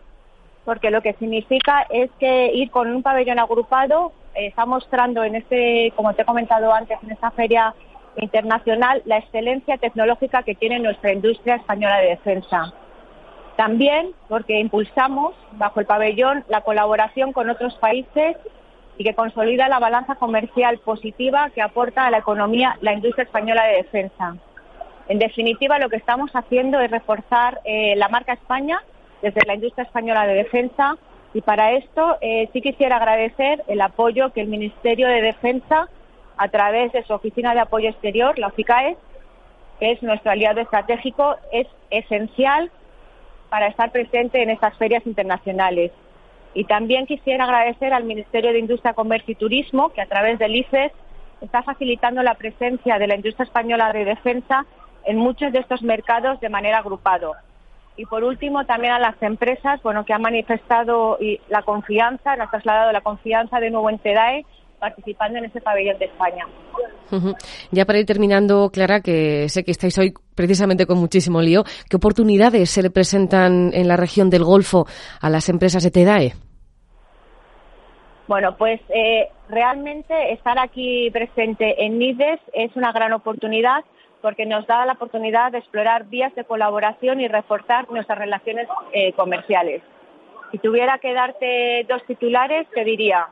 porque 0.66 0.92
lo 0.92 1.02
que 1.02 1.14
significa 1.14 1.84
es 1.90 2.12
que 2.20 2.52
ir 2.54 2.70
con 2.70 2.92
un 2.92 3.02
pabellón 3.02 3.40
agrupado 3.40 4.12
eh, 4.36 4.46
está 4.46 4.68
mostrando 4.68 5.24
en 5.24 5.34
este, 5.34 5.92
como 5.96 6.14
te 6.14 6.22
he 6.22 6.26
comentado 6.26 6.72
antes, 6.72 7.00
en 7.02 7.10
esta 7.10 7.32
feria 7.32 7.74
internacional 8.18 9.02
la 9.06 9.18
excelencia 9.18 9.78
tecnológica 9.78 10.44
que 10.44 10.54
tiene 10.54 10.78
nuestra 10.78 11.12
industria 11.12 11.56
española 11.56 11.98
de 11.98 12.10
defensa. 12.10 12.72
También 13.56 14.12
porque 14.28 14.60
impulsamos, 14.60 15.34
bajo 15.54 15.80
el 15.80 15.88
pabellón, 15.88 16.46
la 16.50 16.62
colaboración 16.62 17.34
con 17.34 17.50
otros 17.50 17.74
países 17.78 18.38
y 19.00 19.04
que 19.04 19.16
consolida 19.16 19.68
la 19.70 19.80
balanza 19.80 20.14
comercial 20.18 20.78
positiva 20.78 21.50
que 21.50 21.64
aporta 21.64 22.06
a 22.06 22.12
la 22.12 22.20
economía 22.20 22.78
la 22.82 22.94
industria 22.94 23.24
española 23.24 23.66
de 23.66 23.78
defensa. 23.78 24.36
En 25.10 25.18
definitiva, 25.18 25.80
lo 25.80 25.90
que 25.90 25.96
estamos 25.96 26.30
haciendo 26.34 26.80
es 26.80 26.92
reforzar 26.92 27.62
eh, 27.66 27.96
la 27.96 28.10
marca 28.10 28.34
España 28.34 28.80
desde 29.24 29.42
la 29.48 29.56
industria 29.56 29.84
española 29.84 30.28
de 30.28 30.36
defensa 30.36 30.98
y 31.34 31.42
para 31.42 31.72
esto 31.72 32.18
eh, 32.22 32.48
sí 32.54 32.62
quisiera 32.62 32.98
agradecer 32.98 33.64
el 33.68 33.82
apoyo 33.82 34.32
que 34.34 34.42
el 34.42 34.48
Ministerio 34.48 35.08
de 35.08 35.24
Defensa 35.24 35.90
a 36.38 36.48
través 36.50 36.92
de 36.92 37.04
su 37.04 37.14
Oficina 37.14 37.56
de 37.56 37.60
Apoyo 37.60 37.90
Exterior, 37.90 38.38
la 38.38 38.48
OFICAE, 38.48 38.98
que 39.80 39.92
es 39.94 40.04
nuestro 40.04 40.30
aliado 40.30 40.62
estratégico, 40.62 41.38
es 41.52 41.68
esencial 41.90 42.72
para 43.50 43.66
estar 43.66 43.92
presente 43.92 44.44
en 44.44 44.52
estas 44.52 44.78
ferias 44.78 45.06
internacionales. 45.08 45.92
Y 46.54 46.66
también 46.66 47.08
quisiera 47.08 47.46
agradecer 47.46 47.94
al 47.94 48.04
Ministerio 48.04 48.54
de 48.54 48.60
Industria, 48.60 48.94
Comercio 48.94 49.32
y 49.32 49.36
Turismo, 49.36 49.90
que 49.90 50.02
a 50.02 50.08
través 50.08 50.38
del 50.38 50.56
IFES 50.56 50.92
está 51.42 51.64
facilitando 51.64 52.22
la 52.22 52.36
presencia 52.36 53.00
de 53.00 53.08
la 53.08 53.16
industria 53.16 53.46
española 53.46 53.92
de 53.92 54.06
defensa 54.06 54.68
en 55.06 55.18
muchos 55.18 55.52
de 55.52 55.60
estos 55.60 55.82
mercados 55.82 56.40
de 56.40 56.50
manera 56.50 56.80
agrupado. 56.80 57.34
Y 57.98 58.06
por 58.06 58.24
último, 58.24 58.66
también 58.66 58.94
a 58.94 59.00
las 59.00 59.22
empresas, 59.22 59.82
bueno, 59.84 60.06
que 60.06 60.14
han 60.14 60.22
manifestado 60.22 61.18
la 61.50 61.64
confianza, 61.64 62.34
han 62.34 62.50
trasladado 62.50 62.92
la 62.92 63.02
confianza 63.02 63.60
de 63.60 63.70
nuevo 63.70 63.90
en 63.90 64.00
TEDAE 64.00 64.46
participando 64.80 65.38
en 65.38 65.46
ese 65.46 65.60
pabellón 65.60 66.00
de 66.00 66.06
España. 66.06 66.46
Ya 67.72 67.86
para 67.86 68.00
ir 68.00 68.06
terminando, 68.06 68.70
Clara, 68.72 69.02
que 69.02 69.50
sé 69.50 69.64
que 69.64 69.72
estáis 69.72 69.98
hoy 70.00 70.14
precisamente 70.36 70.86
con 70.86 70.98
muchísimo 70.98 71.42
lío, 71.42 71.64
¿qué 71.90 71.98
oportunidades 71.98 72.70
se 72.70 72.82
le 72.82 72.90
presentan 72.90 73.72
en 73.74 73.88
la 73.88 73.98
región 73.98 74.30
del 74.30 74.46
Golfo 74.46 74.86
a 75.20 75.30
las 75.30 75.50
empresas 75.50 75.84
de 75.84 75.92
TEDAE? 75.92 76.34
Bueno, 78.28 78.56
pues 78.58 78.80
eh, 78.90 79.28
realmente 79.50 80.32
estar 80.34 80.60
aquí 80.60 81.10
presente 81.12 81.84
en 81.84 81.98
NIDES 81.98 82.40
es 82.54 82.76
una 82.76 82.92
gran 82.92 83.12
oportunidad 83.12 83.84
porque 84.22 84.46
nos 84.46 84.66
da 84.68 84.86
la 84.86 84.94
oportunidad 84.94 85.52
de 85.52 85.60
explorar 85.60 86.06
vías 86.06 86.34
de 86.36 86.44
colaboración 86.44 87.22
y 87.22 87.28
reforzar 87.28 87.90
nuestras 87.90 88.20
relaciones 88.20 88.68
eh, 88.92 89.14
comerciales. 89.14 89.82
Si 90.52 90.58
tuviera 90.58 90.98
que 90.98 91.14
darte 91.14 91.86
dos 91.88 92.04
titulares, 92.06 92.68
te 92.74 92.84
diría, 92.84 93.28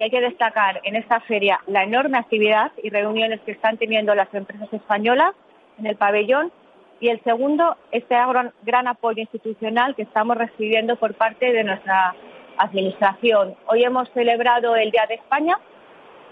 hay 0.00 0.10
que 0.10 0.20
destacar 0.20 0.80
en 0.84 0.96
esta 0.96 1.20
feria 1.20 1.60
la 1.66 1.84
enorme 1.84 2.18
actividad 2.18 2.72
y 2.82 2.90
reuniones 2.90 3.40
que 3.42 3.52
están 3.52 3.76
teniendo 3.76 4.14
las 4.14 4.32
empresas 4.34 4.72
españolas 4.72 5.34
en 5.78 5.86
el 5.86 5.96
pabellón 5.96 6.52
y 7.00 7.08
el 7.08 7.22
segundo, 7.22 7.76
este 7.92 8.14
gran, 8.62 8.88
apoyo 8.88 9.22
institucional 9.22 9.94
que 9.94 10.02
estamos 10.02 10.36
recibiendo 10.36 10.96
por 10.96 11.14
parte 11.14 11.52
de 11.52 11.64
nuestra 11.64 12.14
Administración. 12.58 13.54
Hoy 13.68 13.84
hemos 13.84 14.10
celebrado 14.10 14.76
el 14.76 14.90
Día 14.90 15.06
de 15.08 15.14
España 15.14 15.58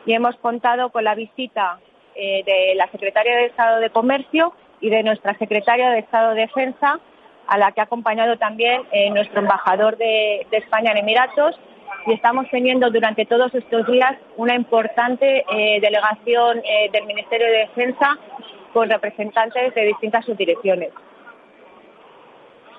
y 0.05 0.13
hemos 0.13 0.37
contado 0.37 0.91
con 0.91 1.05
la 1.05 1.15
visita 1.15 1.79
eh, 2.21 2.43
de 2.45 2.75
la 2.75 2.91
Secretaria 2.91 3.37
de 3.37 3.47
Estado 3.47 3.79
de 3.79 3.91
Comercio 3.91 4.53
y 4.81 4.91
de 4.91 5.05
nuestra 5.05 5.39
Secretaria 5.39 5.91
de 5.91 6.01
Estado 6.01 6.35
de 6.35 6.41
Defensa, 6.41 6.99
a 7.47 7.59
la 7.59 7.71
que 7.71 7.81
ha 7.81 7.85
acompañado 7.85 8.37
también 8.39 8.83
eh, 8.91 9.09
nuestro 9.11 9.39
embajador 9.41 9.97
de 9.97 10.45
España 10.51 10.91
en 10.91 10.97
Emiratos 10.97 11.57
y 12.07 12.15
estamos 12.15 12.47
teniendo 12.51 12.91
durante 12.91 13.25
todos 13.25 13.55
estos 13.55 13.87
días 13.87 14.17
una 14.37 14.57
importante 14.57 15.45
eh, 15.49 15.81
delegación 15.81 16.61
del 16.93 17.07
Ministerio 17.07 17.47
de 17.47 17.59
Defensa 17.59 18.19
con 18.73 18.91
representantes 18.91 19.73
de 19.77 19.85
distintas 19.85 20.25
subdirecciones. 20.25 20.91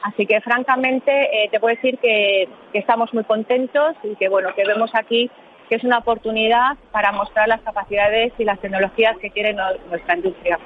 Así 0.03 0.25
que 0.25 0.41
francamente 0.41 1.47
te 1.49 1.59
puedo 1.61 1.75
decir 1.75 1.97
que, 1.97 2.49
estamos 2.73 3.13
muy 3.13 3.23
contentos 3.23 3.95
y 4.03 4.17
que 4.17 4.27
bueno 4.27 4.53
que 4.53 4.65
vemos 4.65 4.91
aquí 4.93 5.31
que 5.69 5.75
es 5.75 5.83
una 5.83 5.99
oportunidad 5.99 6.77
para 6.91 7.11
mostrar 7.11 7.47
las 7.47 7.61
capacidades 7.61 8.33
y 8.39 8.43
las 8.43 8.59
tecnologías 8.59 9.15
que 9.19 9.29
tiene 9.29 9.53
nuestra 9.87 10.15
industria. 10.15 10.59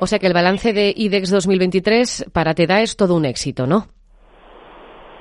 O 0.00 0.06
sea 0.08 0.18
que 0.18 0.26
el 0.26 0.34
balance 0.34 0.72
de 0.72 0.92
IDEX 0.94 1.30
2023 1.30 2.30
para 2.32 2.54
TEDA 2.54 2.80
es 2.80 2.96
todo 2.96 3.14
un 3.14 3.24
éxito, 3.24 3.68
¿no? 3.68 3.86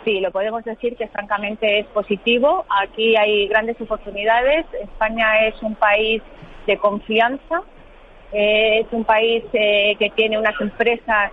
Sí, 0.03 0.19
lo 0.19 0.31
podemos 0.31 0.63
decir 0.65 0.97
que 0.97 1.07
francamente 1.07 1.79
es 1.79 1.85
positivo. 1.87 2.65
Aquí 2.81 3.15
hay 3.15 3.47
grandes 3.47 3.79
oportunidades. 3.79 4.65
España 4.81 5.45
es 5.47 5.61
un 5.61 5.75
país 5.75 6.21
de 6.65 6.77
confianza. 6.77 7.61
Eh, 8.33 8.79
es 8.79 8.87
un 8.91 9.05
país 9.05 9.43
eh, 9.53 9.95
que 9.99 10.09
tiene 10.09 10.39
unas 10.39 10.59
empresas 10.59 11.31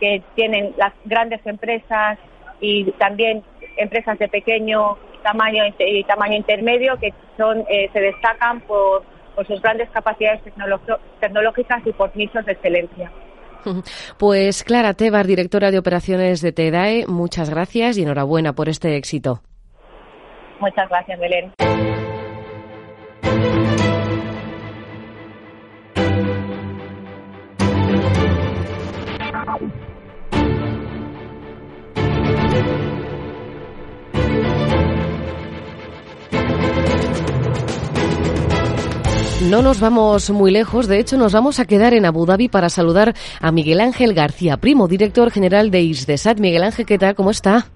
que 0.00 0.22
tienen 0.34 0.74
las 0.76 0.92
grandes 1.04 1.44
empresas 1.46 2.18
y 2.60 2.84
también 2.92 3.42
empresas 3.76 4.18
de 4.18 4.28
pequeño 4.28 4.96
tamaño 5.26 5.64
y 5.78 6.04
tamaño 6.04 6.36
intermedio 6.36 6.96
que 7.00 7.12
son 7.36 7.64
eh, 7.68 7.90
se 7.92 8.00
destacan 8.00 8.60
por, 8.60 9.02
por 9.34 9.44
sus 9.46 9.60
grandes 9.60 9.90
capacidades 9.90 10.40
tecnológicas 11.20 11.84
y 11.84 11.92
por 11.92 12.16
nichos 12.16 12.44
de 12.46 12.52
excelencia. 12.52 13.10
Pues 14.16 14.62
Clara 14.62 14.94
Tebar, 14.94 15.26
directora 15.26 15.72
de 15.72 15.78
operaciones 15.80 16.40
de 16.40 16.52
TEDAE, 16.52 17.06
muchas 17.08 17.50
gracias 17.50 17.98
y 17.98 18.02
enhorabuena 18.02 18.52
por 18.52 18.68
este 18.68 18.96
éxito. 18.96 19.40
Muchas 20.60 20.88
gracias, 20.88 21.18
Belén. 21.18 22.05
No 39.42 39.60
nos 39.60 39.80
vamos 39.80 40.30
muy 40.30 40.50
lejos, 40.50 40.88
de 40.88 40.98
hecho 40.98 41.18
nos 41.18 41.34
vamos 41.34 41.60
a 41.60 41.66
quedar 41.66 41.92
en 41.92 42.06
Abu 42.06 42.24
Dhabi 42.24 42.48
para 42.48 42.70
saludar 42.70 43.14
a 43.38 43.52
Miguel 43.52 43.80
Ángel 43.80 44.14
García 44.14 44.56
Primo, 44.56 44.88
director 44.88 45.30
general 45.30 45.70
de 45.70 45.82
ISDESAT. 45.82 46.38
Miguel 46.40 46.62
Ángel, 46.62 46.86
¿qué 46.86 46.96
tal? 46.96 47.14
¿Cómo 47.14 47.30
está? 47.30 47.66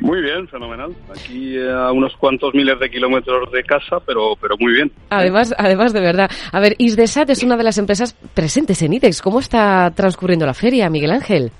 Muy 0.00 0.22
bien, 0.22 0.48
fenomenal. 0.48 0.96
Aquí 1.10 1.56
eh, 1.58 1.70
a 1.70 1.92
unos 1.92 2.16
cuantos 2.16 2.54
miles 2.54 2.80
de 2.80 2.88
kilómetros 2.88 3.52
de 3.52 3.62
casa, 3.64 3.98
pero, 4.06 4.34
pero 4.40 4.56
muy 4.58 4.72
bien. 4.72 4.90
Además, 5.10 5.54
además 5.58 5.92
de 5.92 6.00
verdad. 6.00 6.30
A 6.50 6.58
ver, 6.58 6.74
ISDESAT 6.78 7.28
es 7.28 7.42
una 7.42 7.58
de 7.58 7.64
las 7.64 7.76
empresas 7.76 8.16
presentes 8.32 8.80
en 8.80 8.94
IDEX. 8.94 9.20
¿Cómo 9.20 9.40
está 9.40 9.92
transcurriendo 9.94 10.46
la 10.46 10.54
feria, 10.54 10.88
Miguel 10.88 11.10
Ángel? 11.10 11.52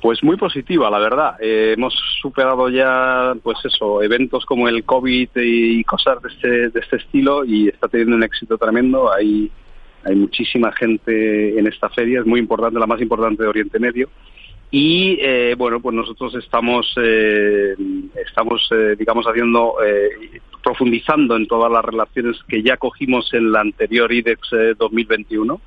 Pues 0.00 0.22
muy 0.22 0.36
positiva, 0.36 0.90
la 0.90 0.98
verdad. 0.98 1.36
Eh, 1.40 1.74
hemos 1.76 1.94
superado 2.20 2.68
ya, 2.68 3.34
pues 3.42 3.58
eso, 3.64 4.02
eventos 4.02 4.44
como 4.44 4.68
el 4.68 4.84
COVID 4.84 5.30
y 5.36 5.82
cosas 5.84 6.22
de 6.22 6.28
este, 6.28 6.48
de 6.68 6.80
este 6.80 6.96
estilo 6.96 7.44
y 7.44 7.68
está 7.68 7.88
teniendo 7.88 8.16
un 8.16 8.22
éxito 8.22 8.58
tremendo. 8.58 9.12
Hay, 9.12 9.50
hay 10.04 10.14
muchísima 10.14 10.70
gente 10.72 11.58
en 11.58 11.66
esta 11.66 11.88
feria, 11.88 12.20
es 12.20 12.26
muy 12.26 12.40
importante, 12.40 12.78
la 12.78 12.86
más 12.86 13.00
importante 13.00 13.42
de 13.42 13.48
Oriente 13.48 13.78
Medio. 13.78 14.10
Y 14.70 15.18
eh, 15.20 15.54
bueno, 15.56 15.80
pues 15.80 15.94
nosotros 15.94 16.34
estamos, 16.34 16.92
eh, 17.00 17.74
estamos 18.26 18.68
digamos, 18.98 19.24
haciendo, 19.26 19.76
profundizando 20.62 21.36
en 21.36 21.46
todas 21.46 21.72
las 21.72 21.84
relaciones 21.84 22.36
que 22.48 22.62
ya 22.62 22.76
cogimos 22.76 23.32
en 23.32 23.50
la 23.50 23.60
anterior 23.60 24.12
IDEX 24.12 24.50
2021 24.76 25.60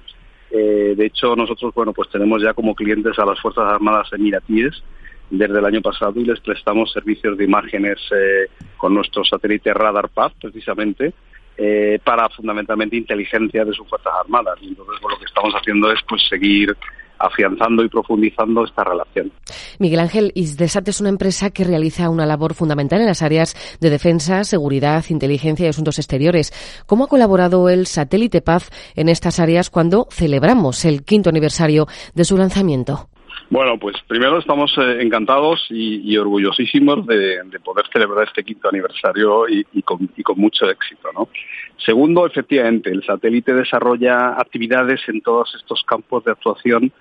eh, 0.52 0.94
de 0.96 1.06
hecho, 1.06 1.36
nosotros, 1.36 1.74
bueno, 1.74 1.94
pues 1.94 2.10
tenemos 2.10 2.42
ya 2.42 2.54
como 2.54 2.76
clientes 2.76 3.18
a 3.20 3.26
las 3.26 3.40
Fuerzas 3.40 3.66
Armadas 3.66 4.12
emiratíes 4.14 4.82
desde 5.30 5.60
el 5.60 5.66
año 5.66 5.82
pasado 5.82 6.14
y 6.20 6.26
les 6.26 6.40
prestamos 6.40 6.92
servicios 6.92 7.38
de 7.38 7.44
imágenes 7.44 8.00
eh, 8.12 8.48
con 8.78 8.94
nuestro 8.94 9.24
satélite 9.24 9.74
Radar 9.74 10.10
Path, 10.10 10.34
precisamente, 10.42 11.14
eh, 11.56 12.00
para 12.04 12.30
fundamentalmente 12.30 12.96
inteligencia 12.96 13.64
de 13.64 13.74
sus 13.74 13.88
Fuerzas 13.88 14.14
Armadas. 14.24 14.58
Y 14.62 14.70
entonces, 14.70 14.96
lo 15.02 15.20
que 15.20 15.26
estamos 15.26 15.54
haciendo 15.54 15.92
es 15.92 16.00
pues 16.08 16.28
seguir 16.28 16.76
afianzando 17.20 17.84
y 17.84 17.90
profundizando 17.90 18.64
esta 18.66 18.84
relación. 18.84 19.32
Miguel 19.78 20.00
Ángel, 20.00 20.32
ISDESAT 20.36 20.88
es 20.88 21.02
una 21.02 21.10
empresa 21.10 21.50
que 21.50 21.64
realiza 21.64 22.10
una 22.10 22.26
labor 22.26 22.54
fundamental 22.54 23.02
en 23.02 23.08
las 23.08 23.22
áreas 23.22 23.56
de 23.80 23.90
defensa, 23.90 24.44
seguridad, 24.44 25.04
inteligencia 25.10 25.66
y 25.66 25.70
asuntos 25.70 26.00
exteriores. 26.00 26.52
¿Cómo 26.86 27.06
ha 27.06 27.08
colaborado 27.08 27.70
el 27.70 27.88
satélite 27.88 28.42
Paz 28.42 28.70
en 28.96 29.10
estas 29.10 29.40
áreas 29.40 29.70
cuando 29.70 30.08
celebramos 30.12 30.86
el 30.86 31.04
quinto 31.04 31.30
aniversario 31.30 31.88
de 32.16 32.26
su 32.26 32.38
lanzamiento? 32.38 33.10
Bueno, 33.50 33.80
pues 33.80 33.96
primero 34.08 34.38
estamos 34.38 34.72
eh, 34.78 35.02
encantados 35.02 35.66
y, 35.70 36.16
orgullosísimos 36.18 37.08
de, 37.08 37.40
poder 37.64 37.86
celebrar 37.92 38.28
este 38.28 38.44
quinto 38.44 38.70
aniversario 38.70 39.50
y, 39.50 39.82
con, 39.82 40.08
mucho 40.36 40.70
éxito, 40.70 41.10
¿no? 41.14 41.30
Segundo, 41.78 42.28
efectivamente, 42.28 42.92
el 42.92 43.04
satélite 43.04 43.54
desarrolla 43.54 44.36
actividades 44.38 45.02
en 45.08 45.22
todos 45.22 45.56
estos 45.56 45.84
campos 45.84 46.24
de 46.26 46.32
actuación 46.32 46.92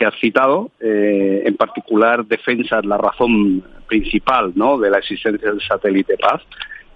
que 0.00 0.06
has 0.06 0.18
citado, 0.18 0.70
eh, 0.80 1.42
en 1.44 1.56
particular 1.58 2.24
defensa 2.24 2.80
la 2.82 2.96
razón 2.96 3.62
principal 3.86 4.50
¿no? 4.54 4.78
de 4.78 4.88
la 4.88 4.96
existencia 4.96 5.50
del 5.50 5.60
satélite 5.60 6.16
Paz. 6.16 6.40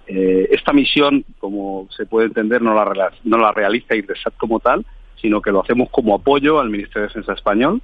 Eh, 0.06 0.49
esta 0.50 0.73
misión, 0.73 1.23
como 1.38 1.86
se 1.95 2.06
puede 2.06 2.28
entender, 2.28 2.62
no 2.62 2.73
la, 2.73 3.12
no 3.25 3.36
la 3.36 3.52
realiza 3.52 3.95
IRDESAT 3.95 4.38
como 4.38 4.58
tal, 4.58 4.86
sino 5.21 5.43
que 5.43 5.52
lo 5.52 5.62
hacemos 5.62 5.90
como 5.90 6.14
apoyo 6.14 6.60
al 6.60 6.71
Ministerio 6.71 7.02
de 7.02 7.08
Defensa 7.08 7.34
español, 7.34 7.82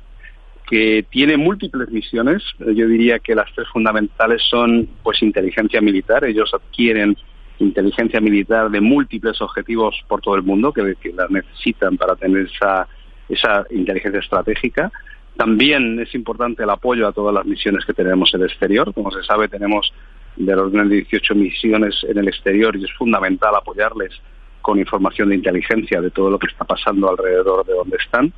que 0.66 1.04
tiene 1.10 1.36
múltiples 1.36 1.90
misiones. 1.90 2.42
Yo 2.58 2.88
diría 2.88 3.18
que 3.18 3.34
las 3.34 3.52
tres 3.54 3.68
fundamentales 3.68 4.40
son 4.48 4.88
pues 5.02 5.20
inteligencia 5.20 5.82
militar. 5.82 6.24
Ellos 6.24 6.50
adquieren 6.54 7.14
inteligencia 7.58 8.22
militar 8.22 8.70
de 8.70 8.80
múltiples 8.80 9.38
objetivos 9.42 10.02
por 10.08 10.22
todo 10.22 10.36
el 10.36 10.44
mundo 10.44 10.72
que, 10.72 10.94
que 10.98 11.12
las 11.12 11.30
necesitan 11.30 11.98
para 11.98 12.16
tener 12.16 12.46
esa 12.46 12.88
esa 13.30 13.66
inteligencia 13.70 14.20
estratégica. 14.20 14.90
También 15.36 15.98
es 16.00 16.14
importante 16.14 16.64
el 16.64 16.70
apoyo 16.70 17.06
a 17.06 17.12
todas 17.12 17.34
las 17.34 17.46
misiones 17.46 17.84
que 17.84 17.94
tenemos 17.94 18.32
en 18.34 18.42
el 18.42 18.48
exterior. 18.48 18.92
Como 18.92 19.10
se 19.10 19.22
sabe, 19.22 19.48
tenemos 19.48 19.92
de 20.36 20.54
los 20.54 20.72
18 20.72 21.34
misiones 21.34 22.04
en 22.08 22.18
el 22.18 22.28
exterior 22.28 22.76
y 22.76 22.84
es 22.84 22.92
fundamental 22.92 23.54
apoyarles 23.54 24.12
con 24.60 24.78
información 24.78 25.30
de 25.30 25.36
inteligencia 25.36 26.00
de 26.00 26.10
todo 26.10 26.30
lo 26.30 26.38
que 26.38 26.48
está 26.48 26.64
pasando 26.64 27.08
alrededor 27.08 27.64
de 27.64 27.72
donde 27.72 27.96
están. 27.96 28.32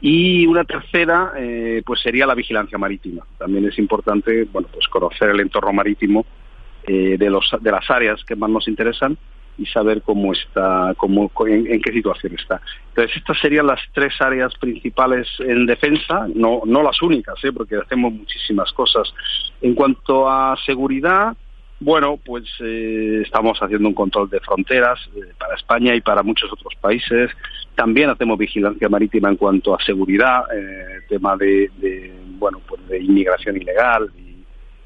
Y 0.00 0.46
una 0.46 0.64
tercera, 0.64 1.32
eh, 1.36 1.82
pues 1.86 2.00
sería 2.00 2.26
la 2.26 2.34
vigilancia 2.34 2.76
marítima. 2.76 3.24
También 3.38 3.64
es 3.66 3.78
importante, 3.78 4.44
bueno, 4.52 4.68
pues 4.70 4.86
conocer 4.88 5.30
el 5.30 5.40
entorno 5.40 5.72
marítimo 5.72 6.26
eh, 6.86 7.16
de, 7.18 7.30
los, 7.30 7.50
de 7.60 7.70
las 7.70 7.90
áreas 7.90 8.22
que 8.24 8.36
más 8.36 8.50
nos 8.50 8.68
interesan 8.68 9.16
y 9.58 9.66
saber 9.66 10.02
cómo 10.02 10.32
está, 10.32 10.94
cómo, 10.96 11.30
en, 11.46 11.80
qué 11.80 11.92
situación 11.92 12.34
está. 12.38 12.60
Entonces, 12.88 13.16
estas 13.16 13.38
serían 13.38 13.66
las 13.66 13.80
tres 13.92 14.14
áreas 14.20 14.54
principales 14.58 15.28
en 15.38 15.66
defensa, 15.66 16.26
no, 16.34 16.62
no 16.64 16.82
las 16.82 17.00
únicas, 17.02 17.42
¿eh? 17.44 17.52
porque 17.52 17.76
hacemos 17.76 18.12
muchísimas 18.12 18.72
cosas. 18.72 19.12
En 19.60 19.74
cuanto 19.74 20.28
a 20.28 20.56
seguridad, 20.64 21.36
bueno, 21.78 22.18
pues 22.24 22.44
eh, 22.60 23.22
estamos 23.24 23.58
haciendo 23.58 23.88
un 23.88 23.94
control 23.94 24.30
de 24.30 24.40
fronteras 24.40 24.98
eh, 25.14 25.32
para 25.38 25.56
España 25.56 25.94
y 25.94 26.00
para 26.00 26.22
muchos 26.22 26.50
otros 26.50 26.74
países. 26.80 27.30
También 27.74 28.08
hacemos 28.08 28.38
vigilancia 28.38 28.88
marítima 28.88 29.28
en 29.28 29.36
cuanto 29.36 29.74
a 29.74 29.84
seguridad, 29.84 30.44
eh, 30.54 31.02
tema 31.08 31.36
de, 31.36 31.70
de, 31.78 32.14
bueno, 32.38 32.60
pues 32.66 32.86
de 32.88 32.98
inmigración 32.98 33.56
ilegal 33.58 34.10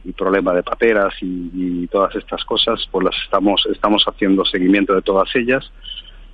y 0.04 0.12
problema 0.12 0.54
de 0.54 0.62
pateras 0.62 1.14
y, 1.20 1.86
todas 1.88 2.14
estas 2.14 2.44
cosas, 2.44 2.86
pues 2.90 3.04
las 3.04 3.16
estamos, 3.24 3.66
estamos 3.72 4.04
haciendo 4.04 4.44
seguimiento 4.44 4.94
de 4.94 5.02
todas 5.02 5.28
ellas. 5.34 5.70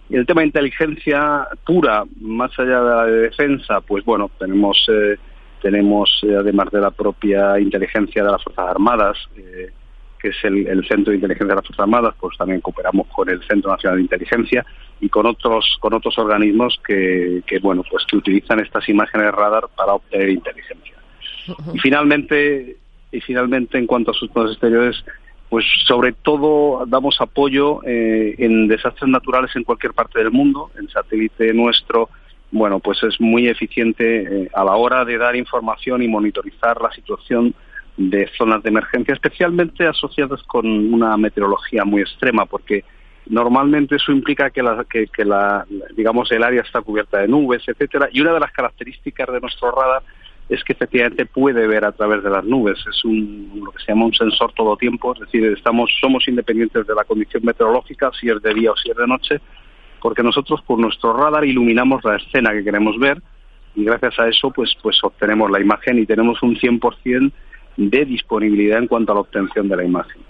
Y 0.08 0.16
el 0.16 0.26
tema 0.26 0.42
de 0.42 0.48
inteligencia 0.48 1.48
pura, 1.64 2.04
más 2.20 2.56
allá 2.58 2.80
de 2.80 2.90
la 2.90 3.06
de 3.06 3.20
defensa, 3.22 3.80
pues 3.80 4.04
bueno, 4.04 4.30
tenemos, 4.38 4.78
eh, 4.88 5.16
tenemos 5.62 6.20
eh, 6.22 6.36
además 6.36 6.70
de 6.70 6.80
la 6.80 6.90
propia 6.90 7.58
inteligencia 7.58 8.22
de 8.22 8.30
las 8.30 8.42
Fuerzas 8.44 8.68
Armadas, 8.68 9.16
eh, 9.36 9.70
que 10.18 10.28
es 10.28 10.36
el, 10.44 10.86
Centro 10.86 11.10
de 11.10 11.16
Inteligencia 11.16 11.48
de 11.48 11.54
las 11.56 11.66
Fuerzas 11.66 11.84
Armadas, 11.84 12.14
pues 12.20 12.36
también 12.36 12.60
cooperamos 12.60 13.08
con 13.08 13.28
el 13.28 13.42
Centro 13.44 13.72
Nacional 13.72 13.96
de 13.96 14.02
Inteligencia 14.02 14.64
y 15.00 15.08
con 15.08 15.26
otros, 15.26 15.76
con 15.80 15.94
otros 15.94 16.16
organismos 16.18 16.78
que, 16.86 17.42
que 17.46 17.58
bueno, 17.58 17.82
pues 17.90 18.04
que 18.06 18.16
utilizan 18.16 18.60
estas 18.60 18.88
imágenes 18.88 19.26
de 19.26 19.32
radar 19.32 19.64
para 19.74 19.94
obtener 19.94 20.28
inteligencia. 20.28 20.96
Y 21.72 21.78
finalmente, 21.78 22.76
y 23.16 23.20
finalmente 23.20 23.78
en 23.78 23.86
cuanto 23.86 24.10
a 24.10 24.14
sus 24.14 24.30
exteriores 24.30 25.04
pues 25.48 25.64
sobre 25.86 26.12
todo 26.12 26.84
damos 26.86 27.20
apoyo 27.20 27.80
eh, 27.84 28.34
en 28.38 28.66
desastres 28.66 29.08
naturales 29.08 29.54
en 29.54 29.62
cualquier 29.62 29.92
parte 29.92 30.18
del 30.18 30.32
mundo. 30.32 30.70
El 30.76 30.90
satélite 30.90 31.54
nuestro, 31.54 32.08
bueno, 32.50 32.80
pues 32.80 33.02
es 33.04 33.20
muy 33.20 33.46
eficiente 33.46 34.22
eh, 34.22 34.50
a 34.52 34.64
la 34.64 34.74
hora 34.74 35.04
de 35.04 35.18
dar 35.18 35.36
información 35.36 36.02
y 36.02 36.08
monitorizar 36.08 36.80
la 36.80 36.90
situación 36.90 37.54
de 37.96 38.28
zonas 38.36 38.62
de 38.62 38.70
emergencia, 38.70 39.14
especialmente 39.14 39.86
asociadas 39.86 40.42
con 40.42 40.66
una 40.66 41.16
meteorología 41.16 41.84
muy 41.84 42.02
extrema, 42.02 42.44
porque 42.44 42.84
normalmente 43.26 43.96
eso 43.96 44.12
implica 44.12 44.50
que, 44.50 44.62
la, 44.62 44.84
que 44.84 45.24
la, 45.24 45.64
digamos, 45.96 46.30
el 46.32 46.42
área 46.42 46.62
está 46.62 46.82
cubierta 46.82 47.18
de 47.18 47.28
nubes, 47.28 47.62
etcétera. 47.66 48.08
Y 48.12 48.20
una 48.20 48.34
de 48.34 48.40
las 48.40 48.52
características 48.52 49.28
de 49.32 49.40
nuestro 49.40 49.70
radar 49.70 50.02
es 50.48 50.62
que 50.62 50.72
efectivamente 50.74 51.26
puede 51.26 51.66
ver 51.66 51.84
a 51.84 51.92
través 51.92 52.22
de 52.22 52.30
las 52.30 52.44
nubes. 52.44 52.78
Es 52.88 53.04
un, 53.04 53.60
lo 53.64 53.72
que 53.72 53.82
se 53.82 53.92
llama 53.92 54.06
un 54.06 54.14
sensor 54.14 54.52
todo 54.52 54.76
tiempo, 54.76 55.12
es 55.14 55.20
decir, 55.20 55.44
estamos, 55.46 55.90
somos 56.00 56.26
independientes 56.28 56.86
de 56.86 56.94
la 56.94 57.04
condición 57.04 57.44
meteorológica, 57.44 58.10
si 58.18 58.28
es 58.28 58.40
de 58.42 58.54
día 58.54 58.70
o 58.70 58.76
si 58.76 58.90
es 58.90 58.96
de 58.96 59.06
noche, 59.06 59.40
porque 60.00 60.22
nosotros 60.22 60.62
por 60.62 60.78
nuestro 60.78 61.12
radar 61.12 61.44
iluminamos 61.44 62.04
la 62.04 62.16
escena 62.16 62.52
que 62.52 62.62
queremos 62.62 62.98
ver 62.98 63.20
y 63.74 63.84
gracias 63.84 64.18
a 64.18 64.28
eso 64.28 64.50
pues, 64.50 64.74
pues 64.82 64.96
obtenemos 65.02 65.50
la 65.50 65.60
imagen 65.60 65.98
y 65.98 66.06
tenemos 66.06 66.42
un 66.42 66.56
100% 66.56 67.32
de 67.76 68.04
disponibilidad 68.04 68.78
en 68.78 68.86
cuanto 68.86 69.12
a 69.12 69.16
la 69.16 69.20
obtención 69.22 69.68
de 69.68 69.76
la 69.76 69.84
imagen. 69.84 70.22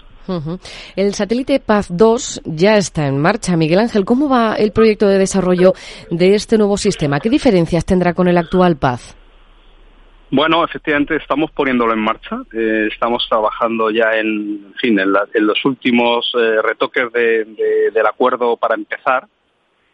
El 0.97 1.13
satélite 1.13 1.61
Paz 1.61 1.87
2 1.89 2.41
ya 2.43 2.75
está 2.75 3.07
en 3.07 3.17
marcha. 3.17 3.55
Miguel 3.55 3.79
Ángel, 3.79 4.03
¿cómo 4.03 4.27
va 4.27 4.55
el 4.55 4.73
proyecto 4.73 5.07
de 5.07 5.17
desarrollo 5.17 5.73
de 6.11 6.35
este 6.35 6.57
nuevo 6.57 6.75
sistema? 6.75 7.21
¿Qué 7.21 7.29
diferencias 7.29 7.85
tendrá 7.85 8.13
con 8.13 8.27
el 8.27 8.37
actual 8.37 8.75
Paz? 8.75 9.15
Bueno, 10.29 10.63
efectivamente 10.65 11.15
estamos 11.15 11.51
poniéndolo 11.51 11.93
en 11.93 11.99
marcha. 11.99 12.41
Eh, 12.51 12.89
estamos 12.91 13.25
trabajando 13.29 13.89
ya 13.89 14.17
en, 14.17 14.73
fin, 14.77 14.99
en, 14.99 15.13
los 15.13 15.63
últimos 15.63 16.29
eh, 16.37 16.61
retoques 16.61 17.11
del 17.13 18.05
acuerdo 18.05 18.57
para 18.57 18.75
empezar 18.75 19.27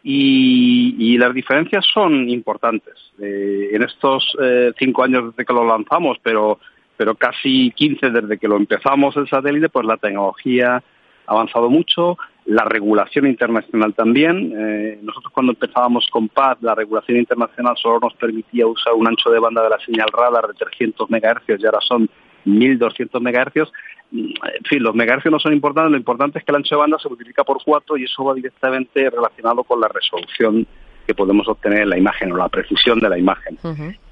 y, 0.02 1.16
las 1.18 1.32
diferencias 1.32 1.86
son 1.86 2.28
importantes. 2.28 2.94
Eh, 3.20 3.70
en 3.72 3.82
estos 3.84 4.36
cinco 4.78 5.04
años 5.04 5.30
desde 5.30 5.46
que 5.46 5.52
lo 5.52 5.66
lanzamos, 5.66 6.18
pero 6.22 6.58
pero 6.96 7.16
casi 7.16 7.72
15 7.72 8.10
desde 8.10 8.38
que 8.38 8.46
lo 8.46 8.56
empezamos 8.56 9.16
el 9.16 9.28
satélite, 9.28 9.68
pues 9.68 9.84
la 9.84 9.96
tecnología 9.96 10.76
ha 11.26 11.32
avanzado 11.32 11.68
mucho, 11.68 12.16
la 12.46 12.64
regulación 12.64 13.26
internacional 13.26 13.94
también. 13.94 14.52
Eh, 14.56 14.98
nosotros 15.02 15.32
cuando 15.32 15.52
empezábamos 15.52 16.06
con 16.10 16.28
Paz, 16.28 16.58
la 16.60 16.74
regulación 16.74 17.18
internacional 17.18 17.74
solo 17.76 18.00
nos 18.00 18.14
permitía 18.14 18.66
usar 18.66 18.92
un 18.94 19.08
ancho 19.08 19.30
de 19.30 19.38
banda 19.38 19.62
de 19.62 19.70
la 19.70 19.78
señal 19.78 20.08
radar 20.12 20.48
de 20.48 20.54
300 20.54 21.08
MHz 21.08 21.60
y 21.60 21.66
ahora 21.66 21.80
son 21.80 22.08
1.200 22.44 23.20
MHz. 23.20 23.72
En 24.12 24.64
fin, 24.64 24.82
los 24.82 24.94
megahercios 24.94 25.32
no 25.32 25.40
son 25.40 25.54
importantes, 25.54 25.90
lo 25.90 25.96
importante 25.96 26.38
es 26.38 26.44
que 26.44 26.52
el 26.52 26.56
ancho 26.56 26.76
de 26.76 26.80
banda 26.80 26.98
se 26.98 27.08
multiplica 27.08 27.42
por 27.42 27.58
cuatro 27.64 27.96
y 27.96 28.04
eso 28.04 28.22
va 28.24 28.34
directamente 28.34 29.10
relacionado 29.10 29.64
con 29.64 29.80
la 29.80 29.88
resolución 29.88 30.66
que 31.06 31.14
podemos 31.14 31.48
obtener 31.48 31.82
en 31.82 31.90
la 31.90 31.98
imagen 31.98 32.32
o 32.32 32.36
la 32.36 32.48
precisión 32.48 33.00
de 33.00 33.08
la 33.08 33.18
imagen. 33.18 33.58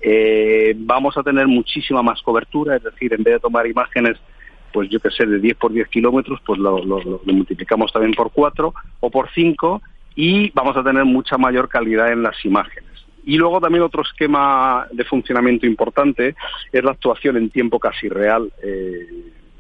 Eh, 0.01 0.75
vamos 0.77 1.17
a 1.17 1.23
tener 1.23 1.47
muchísima 1.47 2.03
más 2.03 2.21
cobertura, 2.23 2.77
es 2.77 2.83
decir, 2.83 3.15
en 3.15 3.23
vez 3.23 3.35
de 3.35 3.41
tomar 3.41 3.67
imágenes 3.67 4.19
pues 4.73 4.89
yo 4.89 5.01
que 5.01 5.11
sé, 5.11 5.27
de 5.27 5.39
10 5.39 5.57
por 5.57 5.73
10 5.73 5.89
kilómetros, 5.89 6.41
pues 6.45 6.59
lo, 6.59 6.79
multiplicamos 7.25 7.93
también 7.93 8.15
por 8.15 8.31
4 8.33 8.75
o 9.01 9.11
por 9.11 9.31
5 9.35 9.83
y 10.15 10.51
vamos 10.51 10.77
a 10.77 10.83
tener 10.83 11.05
mucha 11.05 11.39
mayor 11.39 11.69
calidad 11.69 12.13
en 12.13 12.23
las 12.23 12.45
imágenes. 12.45 12.91
Y 13.25 13.37
luego 13.37 13.61
también 13.61 13.85
otro 13.85 14.03
esquema 14.03 14.87
de 14.91 15.05
funcionamiento 15.05 15.67
importante 15.67 16.35
es 16.73 16.85
la 16.85 16.91
actuación 16.91 17.37
en 17.37 17.51
tiempo 17.51 17.79
casi 17.79 18.09
real, 18.09 18.53
eh, 18.63 19.07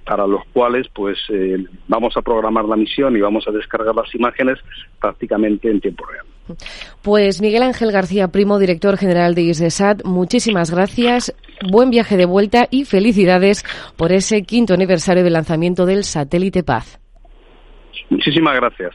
para 0.04 0.26
los 0.26 0.42
cuales 0.52 0.86
pues 0.94 1.18
eh, 1.30 1.64
vamos 1.88 2.16
a 2.16 2.22
programar 2.22 2.64
la 2.64 2.76
misión 2.76 3.16
y 3.16 3.20
vamos 3.20 3.46
a 3.46 3.52
descargar 3.52 3.94
las 3.94 4.14
imágenes 4.14 4.58
prácticamente 5.00 5.70
en 5.70 5.80
tiempo 5.80 6.04
real. 6.06 6.26
Pues 7.02 7.40
Miguel 7.40 7.62
Ángel 7.62 7.92
García 7.92 8.28
Primo, 8.28 8.58
director 8.58 8.96
general 8.96 9.34
de 9.34 9.42
ISESAT, 9.42 10.04
muchísimas 10.04 10.70
gracias, 10.70 11.34
buen 11.70 11.90
viaje 11.90 12.16
de 12.16 12.26
vuelta 12.26 12.66
y 12.70 12.84
felicidades 12.84 13.64
por 13.96 14.12
ese 14.12 14.42
quinto 14.42 14.74
aniversario 14.74 15.22
del 15.22 15.34
lanzamiento 15.34 15.86
del 15.86 16.04
satélite 16.04 16.62
Paz. 16.64 17.00
Muchísimas 18.10 18.56
gracias. 18.56 18.94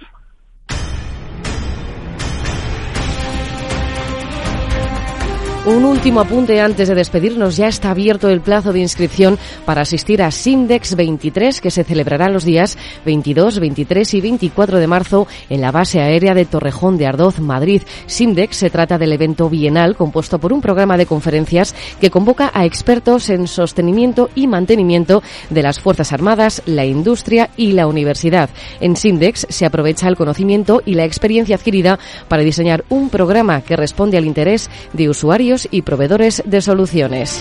Un 5.68 5.84
último 5.84 6.22
apunte 6.22 6.62
antes 6.62 6.88
de 6.88 6.96
despedirnos. 6.96 7.58
Ya 7.58 7.68
está 7.68 7.92
abierto 7.92 8.30
el 8.30 8.40
plazo 8.40 8.72
de 8.72 8.80
inscripción 8.80 9.38
para 9.66 9.82
asistir 9.82 10.24
a 10.24 10.32
Simdex 10.32 10.96
23, 10.96 11.60
que 11.60 11.72
se 11.72 11.84
celebrará 11.84 12.30
los 12.30 12.46
días 12.46 12.78
22, 13.04 13.60
23 13.60 14.14
y 14.14 14.22
24 14.22 14.80
de 14.80 14.88
marzo 14.88 15.28
en 15.50 15.60
la 15.60 15.74
base 15.74 16.00
aérea 16.00 16.34
de 16.34 16.46
Torrejón 16.46 16.98
de 16.98 17.08
Ardoz, 17.08 17.42
Madrid. 17.42 17.82
Simdex 18.06 18.56
se 18.56 18.70
trata 18.70 18.98
del 18.98 19.12
evento 19.12 19.50
bienal 19.50 19.98
compuesto 19.98 20.40
por 20.40 20.54
un 20.54 20.62
programa 20.62 20.96
de 20.96 21.06
conferencias 21.06 21.76
que 22.00 22.12
convoca 22.12 22.50
a 22.54 22.64
expertos 22.64 23.30
en 23.30 23.46
sostenimiento 23.46 24.30
y 24.36 24.48
mantenimiento 24.48 25.22
de 25.50 25.64
las 25.64 25.82
Fuerzas 25.82 26.14
Armadas, 26.14 26.62
la 26.66 26.86
industria 26.86 27.50
y 27.58 27.74
la 27.74 27.88
universidad. 27.88 28.50
En 28.80 28.96
Simdex 28.96 29.46
se 29.50 29.66
aprovecha 29.66 30.08
el 30.08 30.16
conocimiento 30.16 30.82
y 30.86 30.94
la 30.94 31.04
experiencia 31.04 31.58
adquirida 31.58 32.00
para 32.30 32.44
diseñar 32.44 32.86
un 32.88 33.10
programa 33.10 33.60
que 33.60 33.76
responde 33.76 34.18
al 34.18 34.24
interés 34.24 34.70
de 34.94 35.10
usuarios 35.10 35.57
y 35.72 35.82
proveedores 35.82 36.44
de 36.46 36.62
soluciones. 36.62 37.40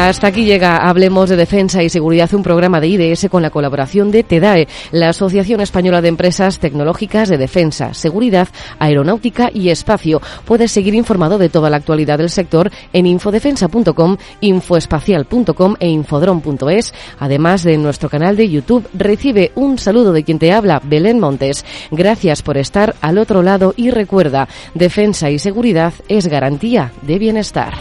Hasta 0.00 0.28
aquí 0.28 0.44
llega 0.44 0.88
Hablemos 0.88 1.28
de 1.28 1.34
Defensa 1.34 1.82
y 1.82 1.88
Seguridad, 1.88 2.32
un 2.32 2.44
programa 2.44 2.80
de 2.80 2.86
IDS 2.86 3.28
con 3.28 3.42
la 3.42 3.50
colaboración 3.50 4.12
de 4.12 4.22
TEDAE, 4.22 4.68
la 4.92 5.08
Asociación 5.08 5.60
Española 5.60 6.00
de 6.00 6.06
Empresas 6.06 6.60
Tecnológicas 6.60 7.28
de 7.28 7.36
Defensa, 7.36 7.92
Seguridad, 7.94 8.46
Aeronáutica 8.78 9.50
y 9.52 9.70
Espacio. 9.70 10.22
Puedes 10.44 10.70
seguir 10.70 10.94
informado 10.94 11.36
de 11.36 11.48
toda 11.48 11.68
la 11.68 11.78
actualidad 11.78 12.18
del 12.18 12.30
sector 12.30 12.70
en 12.92 13.06
infodefensa.com, 13.06 14.16
infoespacial.com 14.40 15.74
e 15.80 15.88
infodrom.es, 15.88 16.94
además 17.18 17.64
de 17.64 17.76
nuestro 17.76 18.08
canal 18.08 18.36
de 18.36 18.48
YouTube. 18.48 18.88
Recibe 18.94 19.50
un 19.56 19.78
saludo 19.78 20.12
de 20.12 20.22
quien 20.22 20.38
te 20.38 20.52
habla, 20.52 20.80
Belén 20.84 21.18
Montes. 21.18 21.64
Gracias 21.90 22.42
por 22.42 22.56
estar 22.56 22.94
al 23.00 23.18
otro 23.18 23.42
lado 23.42 23.74
y 23.76 23.90
recuerda, 23.90 24.48
defensa 24.74 25.28
y 25.28 25.40
seguridad 25.40 25.92
es 26.06 26.28
garantía 26.28 26.92
de 27.02 27.18
bienestar. 27.18 27.74